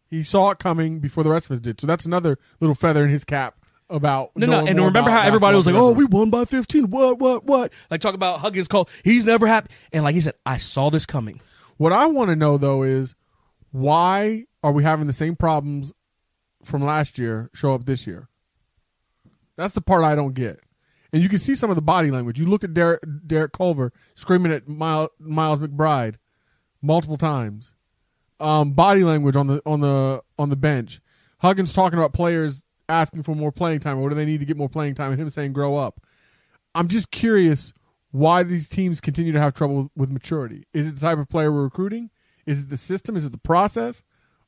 he 0.09 0.23
saw 0.23 0.51
it 0.51 0.59
coming 0.59 0.99
before 1.01 1.25
the 1.25 1.31
rest 1.31 1.47
of 1.47 1.53
us 1.53 1.61
did. 1.61 1.81
So 1.81 1.87
that's 1.87 2.05
another 2.05 2.39
little 2.61 2.75
feather 2.75 3.03
in 3.05 3.11
his 3.11 3.25
cap 3.25 3.57
about 3.89 4.31
No, 4.37 4.47
no, 4.47 4.59
and 4.67 4.79
remember 4.81 5.11
how 5.11 5.23
everybody 5.23 5.57
was 5.57 5.67
like, 5.67 5.75
"Oh, 5.75 5.93
we 5.93 6.05
won 6.05 6.31
by 6.31 6.45
15. 6.45 6.91
What, 6.91 7.19
what, 7.19 7.45
what?" 7.45 7.73
Like 7.91 8.01
talk 8.01 8.15
about 8.15 8.39
Huggins 8.41 8.69
call. 8.69 8.89
He's 9.05 9.25
never 9.27 9.47
happy, 9.49 9.69
and 9.93 10.05
like 10.05 10.15
he 10.15 10.21
said, 10.21 10.35
I 10.47 10.59
saw 10.59 10.91
this 10.91 11.07
coming. 11.07 11.41
What 11.77 11.93
I 11.93 12.07
want 12.07 12.31
to 12.31 12.37
know 12.37 12.57
though 12.59 12.83
is 12.85 13.15
why 13.73 14.45
are 14.63 14.71
we 14.73 14.83
having 14.85 15.07
the 15.09 15.13
same 15.13 15.35
problems 15.35 15.93
from 16.63 16.85
last 16.85 17.19
year 17.19 17.51
show 17.55 17.75
up 17.75 17.85
this 17.87 18.07
year? 18.07 18.29
That's 19.57 19.75
the 19.75 19.81
part 19.81 20.05
I 20.05 20.15
don't 20.15 20.35
get. 20.35 20.61
And 21.13 21.23
you 21.23 21.29
can 21.29 21.39
see 21.39 21.55
some 21.55 21.71
of 21.71 21.77
the 21.77 21.83
body 21.83 22.11
language. 22.11 22.39
You 22.39 22.47
look 22.47 22.63
at 22.63 22.73
Derek, 22.73 23.03
Derek 23.27 23.53
Culver 23.53 23.93
screaming 24.15 24.53
at 24.53 24.69
Miles, 24.69 25.11
Miles 25.19 25.59
McBride 25.59 26.17
multiple 26.83 27.17
times. 27.17 27.75
Um, 28.39 28.73
body 28.73 29.05
language 29.05 29.37
on 29.37 29.49
the 29.49 29.63
on 29.67 29.81
the 29.81 30.23
on 30.39 30.49
the 30.49 30.57
bench. 30.57 31.01
Huggins 31.39 31.73
talking 31.73 31.99
about 31.99 32.15
players 32.15 32.63
asking 32.89 33.23
for 33.23 33.35
more 33.35 33.53
playing 33.53 33.81
time. 33.81 33.99
Or 33.99 34.03
what 34.03 34.09
do 34.11 34.15
they 34.15 34.25
need 34.25 34.41
to 34.41 34.47
get 34.47 34.57
more 34.57 34.69
playing 34.69 34.95
time? 34.95 35.11
And 35.13 35.21
him 35.21 35.31
saying 35.31 35.53
grow 35.53 35.77
up. 35.77 36.01
I'm 36.75 36.89
just 36.89 37.11
curious 37.11 37.73
why 38.13 38.43
these 38.43 38.69
teams 38.69 39.01
continue 39.01 39.33
to 39.33 39.41
have 39.41 39.55
trouble 39.55 39.91
with 39.97 40.11
maturity. 40.11 40.67
Is 40.73 40.89
it 40.89 40.97
the 40.97 41.01
type 41.01 41.19
of 41.19 41.29
player 41.29 41.53
we're 41.53 41.65
recruiting? 41.65 42.11
Is 42.47 42.63
it 42.63 42.71
the 42.71 42.77
system? 42.77 43.17
Is 43.17 43.25
it 43.25 43.33
the 43.33 43.39
process? 43.39 44.03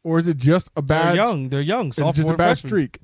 Or 0.04 0.18
is 0.18 0.26
it 0.26 0.36
just 0.36 0.70
a 0.76 0.82
bad 0.82 1.08
They're 1.08 1.24
young. 1.24 1.48
They're 1.48 1.60
young. 1.60 1.92
Sophomore 1.92 2.12
just 2.12 2.28
a 2.28 2.32
bad 2.32 2.58
freshman. 2.58 2.68
streak? 2.68 2.98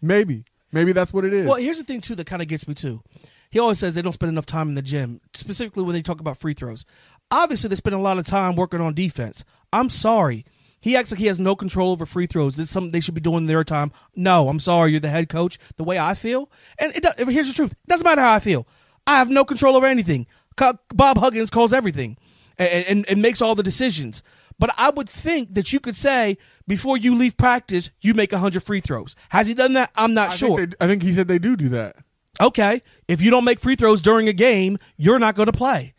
Maybe. 0.00 0.44
Maybe 0.74 0.92
that's 0.92 1.12
what 1.12 1.24
it 1.24 1.32
is. 1.32 1.46
Well, 1.46 1.56
here's 1.56 1.78
the 1.78 1.84
thing 1.84 2.00
too 2.00 2.14
that 2.16 2.26
kind 2.26 2.42
of 2.42 2.48
gets 2.48 2.66
me 2.68 2.74
too. 2.74 3.02
He 3.50 3.58
always 3.60 3.78
says 3.78 3.94
they 3.94 4.02
don't 4.02 4.12
spend 4.12 4.30
enough 4.30 4.46
time 4.46 4.68
in 4.68 4.74
the 4.74 4.82
gym, 4.82 5.20
specifically 5.32 5.84
when 5.84 5.94
they 5.94 6.02
talk 6.02 6.20
about 6.20 6.36
free 6.36 6.54
throws. 6.54 6.84
Obviously, 7.30 7.68
they 7.68 7.76
spend 7.76 7.94
a 7.94 7.98
lot 8.00 8.18
of 8.18 8.26
time 8.26 8.56
working 8.56 8.80
on 8.80 8.94
defense. 8.94 9.44
I'm 9.72 9.88
sorry. 9.88 10.44
He 10.80 10.96
acts 10.96 11.10
like 11.12 11.20
he 11.20 11.26
has 11.26 11.40
no 11.40 11.54
control 11.56 11.92
over 11.92 12.04
free 12.04 12.26
throws. 12.26 12.58
Is 12.58 12.68
something 12.68 12.90
they 12.90 13.00
should 13.00 13.14
be 13.14 13.20
doing 13.20 13.38
in 13.38 13.46
their 13.46 13.64
time. 13.64 13.92
No, 14.16 14.48
I'm 14.48 14.58
sorry. 14.58 14.90
You're 14.90 15.00
the 15.00 15.08
head 15.08 15.28
coach. 15.28 15.58
The 15.76 15.84
way 15.84 15.98
I 15.98 16.14
feel, 16.14 16.50
and 16.78 16.94
it, 16.94 17.02
does- 17.04 17.14
here's 17.16 17.48
the 17.48 17.54
truth: 17.54 17.72
it 17.72 17.88
doesn't 17.88 18.04
matter 18.04 18.20
how 18.20 18.34
I 18.34 18.40
feel. 18.40 18.66
I 19.06 19.16
have 19.18 19.30
no 19.30 19.44
control 19.44 19.76
over 19.76 19.86
anything. 19.86 20.26
Bob 20.56 21.18
Huggins 21.18 21.50
calls 21.50 21.72
everything 21.72 22.16
and, 22.58 22.84
and, 22.86 23.08
and 23.08 23.22
makes 23.22 23.40
all 23.40 23.54
the 23.54 23.62
decisions. 23.62 24.22
But 24.58 24.70
I 24.76 24.90
would 24.90 25.08
think 25.08 25.54
that 25.54 25.72
you 25.72 25.80
could 25.80 25.96
say 25.96 26.38
before 26.66 26.96
you 26.96 27.14
leave 27.14 27.36
practice, 27.36 27.90
you 28.00 28.14
make 28.14 28.32
100 28.32 28.62
free 28.62 28.80
throws. 28.80 29.14
Has 29.30 29.46
he 29.46 29.54
done 29.54 29.74
that? 29.74 29.90
I'm 29.96 30.14
not 30.14 30.30
I 30.30 30.36
sure. 30.36 30.58
Think 30.58 30.78
they, 30.78 30.84
I 30.84 30.88
think 30.88 31.02
he 31.02 31.12
said 31.12 31.28
they 31.28 31.38
do 31.38 31.56
do 31.56 31.68
that. 31.70 31.96
okay. 32.40 32.82
If 33.08 33.20
you 33.22 33.30
don't 33.30 33.44
make 33.44 33.60
free 33.60 33.76
throws 33.76 34.00
during 34.00 34.28
a 34.28 34.32
game, 34.32 34.78
you're 34.96 35.18
not 35.18 35.34
going 35.34 35.46
to 35.46 35.52
play. 35.52 35.94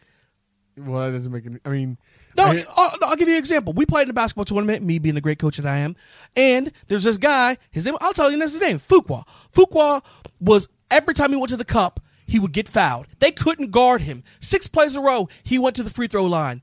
Well, 0.77 1.05
that 1.05 1.17
doesn't 1.17 1.31
make 1.31 1.45
any. 1.45 1.59
I 1.63 1.69
mean, 1.69 1.97
No, 2.35 2.45
I- 2.45 2.63
I'll, 2.75 2.97
I'll 3.03 3.15
give 3.15 3.27
you 3.29 3.35
an 3.35 3.39
example. 3.39 3.71
We 3.73 3.85
played 3.85 4.03
in 4.03 4.09
a 4.09 4.13
basketball 4.13 4.43
tournament, 4.45 4.83
me 4.83 4.99
being 4.99 5.15
the 5.15 5.21
great 5.21 5.39
coach 5.39 5.55
that 5.57 5.65
I 5.65 5.77
am, 5.77 5.95
and 6.35 6.71
there's 6.87 7.03
this 7.05 7.17
guy, 7.17 7.57
his 7.71 7.85
name, 7.85 7.95
I'll 8.01 8.13
tell 8.13 8.29
you 8.29 8.37
that's 8.37 8.51
his 8.51 8.61
name, 8.61 8.79
Fuqua. 8.79 9.25
Fuqua 9.55 10.03
was, 10.41 10.67
every 10.91 11.13
time 11.13 11.29
he 11.31 11.37
went 11.37 11.49
to 11.51 11.57
the 11.57 11.63
cup, 11.63 12.01
he 12.27 12.39
would 12.39 12.51
get 12.51 12.67
fouled. 12.67 13.07
They 13.19 13.31
couldn't 13.31 13.71
guard 13.71 14.01
him. 14.01 14.23
Six 14.41 14.67
plays 14.67 14.95
in 14.97 15.01
a 15.01 15.05
row, 15.05 15.29
he 15.43 15.57
went 15.59 15.75
to 15.77 15.83
the 15.83 15.89
free 15.89 16.07
throw 16.07 16.25
line. 16.25 16.61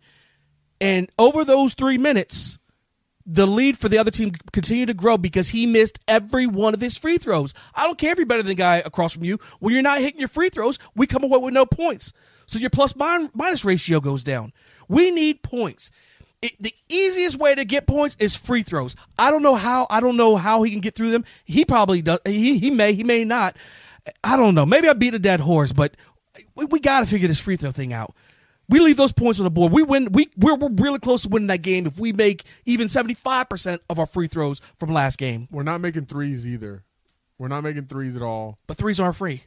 And 0.80 1.08
over 1.18 1.42
those 1.44 1.72
three 1.74 1.96
minutes, 1.96 2.58
the 3.26 3.46
lead 3.46 3.78
for 3.78 3.88
the 3.88 3.98
other 3.98 4.10
team 4.10 4.32
continued 4.52 4.86
to 4.86 4.94
grow 4.94 5.16
because 5.16 5.50
he 5.50 5.66
missed 5.66 5.98
every 6.08 6.46
one 6.46 6.74
of 6.74 6.80
his 6.80 6.96
free 6.96 7.18
throws. 7.18 7.54
I 7.74 7.84
don't 7.84 7.98
care 7.98 8.12
if 8.12 8.18
you're 8.18 8.26
better 8.26 8.42
than 8.42 8.50
the 8.50 8.54
guy 8.54 8.76
across 8.76 9.14
from 9.14 9.24
you. 9.24 9.38
When 9.60 9.72
you're 9.72 9.82
not 9.82 10.00
hitting 10.00 10.20
your 10.20 10.28
free 10.28 10.48
throws, 10.48 10.78
we 10.94 11.06
come 11.06 11.24
away 11.24 11.38
with 11.38 11.54
no 11.54 11.66
points. 11.66 12.12
So 12.46 12.58
your 12.58 12.70
plus 12.70 12.96
min- 12.96 13.30
minus 13.34 13.64
ratio 13.64 14.00
goes 14.00 14.24
down. 14.24 14.52
We 14.88 15.10
need 15.10 15.42
points. 15.42 15.90
It, 16.42 16.52
the 16.60 16.74
easiest 16.88 17.38
way 17.38 17.54
to 17.54 17.64
get 17.64 17.86
points 17.86 18.16
is 18.18 18.34
free 18.34 18.62
throws. 18.62 18.96
I 19.18 19.30
don't 19.30 19.42
know 19.42 19.54
how. 19.54 19.86
I 19.88 20.00
don't 20.00 20.16
know 20.16 20.36
how 20.36 20.64
he 20.64 20.72
can 20.72 20.80
get 20.80 20.94
through 20.94 21.12
them. 21.12 21.24
He 21.44 21.64
probably 21.64 22.02
does. 22.02 22.18
He 22.26 22.58
he 22.58 22.70
may. 22.70 22.94
He 22.94 23.04
may 23.04 23.24
not. 23.24 23.56
I 24.24 24.36
don't 24.36 24.56
know. 24.56 24.66
Maybe 24.66 24.88
I 24.88 24.94
beat 24.94 25.14
a 25.14 25.20
dead 25.20 25.38
horse, 25.38 25.72
but 25.72 25.96
we, 26.56 26.64
we 26.64 26.80
got 26.80 27.00
to 27.00 27.06
figure 27.06 27.28
this 27.28 27.38
free 27.38 27.56
throw 27.56 27.70
thing 27.70 27.92
out. 27.92 28.14
We 28.72 28.80
leave 28.80 28.96
those 28.96 29.12
points 29.12 29.38
on 29.38 29.44
the 29.44 29.50
board. 29.50 29.70
We 29.70 29.82
win. 29.82 30.10
We 30.12 30.30
we're, 30.36 30.54
we're 30.54 30.70
really 30.70 30.98
close 30.98 31.22
to 31.22 31.28
winning 31.28 31.48
that 31.48 31.60
game 31.60 31.86
if 31.86 32.00
we 32.00 32.14
make 32.14 32.44
even 32.64 32.88
seventy 32.88 33.12
five 33.12 33.50
percent 33.50 33.82
of 33.90 33.98
our 33.98 34.06
free 34.06 34.26
throws 34.26 34.62
from 34.78 34.90
last 34.90 35.18
game. 35.18 35.46
we're 35.50 35.62
not 35.62 35.82
making 35.82 36.06
threes 36.06 36.48
either. 36.48 36.84
We're 37.36 37.48
not 37.48 37.64
making 37.64 37.86
threes 37.86 38.16
at 38.16 38.22
all. 38.22 38.58
But 38.66 38.78
threes 38.78 38.98
aren't 38.98 39.16
free. 39.16 39.44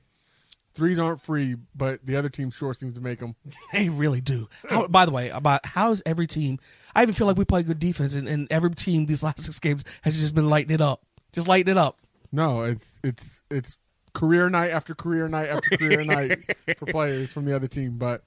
Threes 0.75 0.99
aren't 0.99 1.21
free, 1.21 1.55
but 1.73 2.05
the 2.05 2.17
other 2.17 2.29
team 2.29 2.51
sure 2.51 2.73
seems 2.73 2.93
to 2.95 3.01
make 3.01 3.19
them. 3.19 3.35
They 3.73 3.89
really 3.89 4.21
do. 4.21 4.47
How, 4.69 4.87
by 4.87 5.05
the 5.05 5.11
way, 5.11 5.29
about 5.29 5.65
how 5.65 5.91
is 5.91 6.03
every 6.05 6.27
team? 6.27 6.59
I 6.93 7.01
even 7.01 7.15
feel 7.15 7.25
like 7.25 7.37
we 7.37 7.45
play 7.45 7.63
good 7.63 7.79
defense, 7.79 8.13
and, 8.13 8.27
and 8.27 8.47
every 8.51 8.69
team 8.71 9.05
these 9.05 9.23
last 9.23 9.41
six 9.41 9.57
games 9.59 9.85
has 10.03 10.19
just 10.19 10.35
been 10.35 10.49
lighting 10.49 10.73
it 10.73 10.81
up, 10.81 11.03
just 11.31 11.47
lighting 11.47 11.71
it 11.71 11.77
up. 11.77 11.97
No, 12.31 12.61
it's 12.61 12.99
it's 13.03 13.41
it's 13.49 13.77
career 14.13 14.49
night 14.49 14.69
after 14.71 14.93
career 14.93 15.27
night 15.29 15.49
after 15.49 15.77
career 15.77 16.03
night 16.05 16.39
for 16.77 16.85
players 16.87 17.31
from 17.31 17.45
the 17.45 17.55
other 17.55 17.67
team. 17.67 17.97
But 17.97 18.23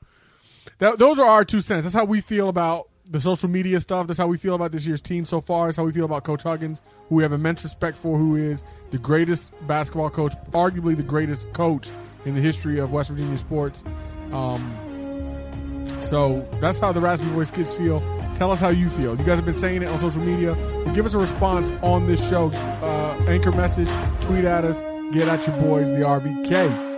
that, 0.78 0.98
those 0.98 1.18
are 1.18 1.26
our 1.26 1.44
two 1.44 1.60
cents. 1.60 1.84
That's 1.84 1.94
how 1.94 2.04
we 2.04 2.20
feel 2.20 2.48
about 2.48 2.88
the 3.10 3.20
social 3.20 3.48
media 3.48 3.80
stuff. 3.80 4.06
That's 4.06 4.18
how 4.18 4.26
we 4.26 4.36
feel 4.36 4.54
about 4.54 4.72
this 4.72 4.86
year's 4.86 5.00
team 5.00 5.24
so 5.24 5.40
far. 5.40 5.66
That's 5.66 5.76
how 5.76 5.84
we 5.84 5.92
feel 5.92 6.04
about 6.04 6.24
Coach 6.24 6.42
Huggins, 6.42 6.80
who 7.08 7.16
we 7.16 7.22
have 7.22 7.32
immense 7.32 7.64
respect 7.64 7.96
for, 7.96 8.18
who 8.18 8.36
is 8.36 8.62
the 8.90 8.98
greatest 8.98 9.52
basketball 9.66 10.10
coach, 10.10 10.34
arguably 10.52 10.96
the 10.96 11.02
greatest 11.02 11.52
coach 11.52 11.90
in 12.24 12.34
the 12.34 12.40
history 12.40 12.78
of 12.78 12.92
West 12.92 13.10
Virginia 13.10 13.38
sports. 13.38 13.82
Um, 14.32 15.96
so 16.00 16.46
that's 16.60 16.78
how 16.78 16.92
the 16.92 17.00
Raspy 17.00 17.26
Voice 17.28 17.50
kids 17.50 17.74
feel. 17.74 18.00
Tell 18.36 18.52
us 18.52 18.60
how 18.60 18.68
you 18.68 18.88
feel. 18.88 19.18
You 19.18 19.24
guys 19.24 19.36
have 19.36 19.46
been 19.46 19.54
saying 19.54 19.82
it 19.82 19.88
on 19.88 19.98
social 20.00 20.22
media. 20.22 20.54
Give 20.94 21.06
us 21.06 21.14
a 21.14 21.18
response 21.18 21.72
on 21.82 22.06
this 22.06 22.28
show. 22.28 22.50
Uh, 22.52 23.24
anchor 23.26 23.52
message, 23.52 23.88
tweet 24.20 24.44
at 24.44 24.64
us, 24.64 24.82
get 25.12 25.28
at 25.28 25.46
your 25.46 25.56
boys, 25.56 25.88
the 25.88 25.96
RVK. 25.96 26.97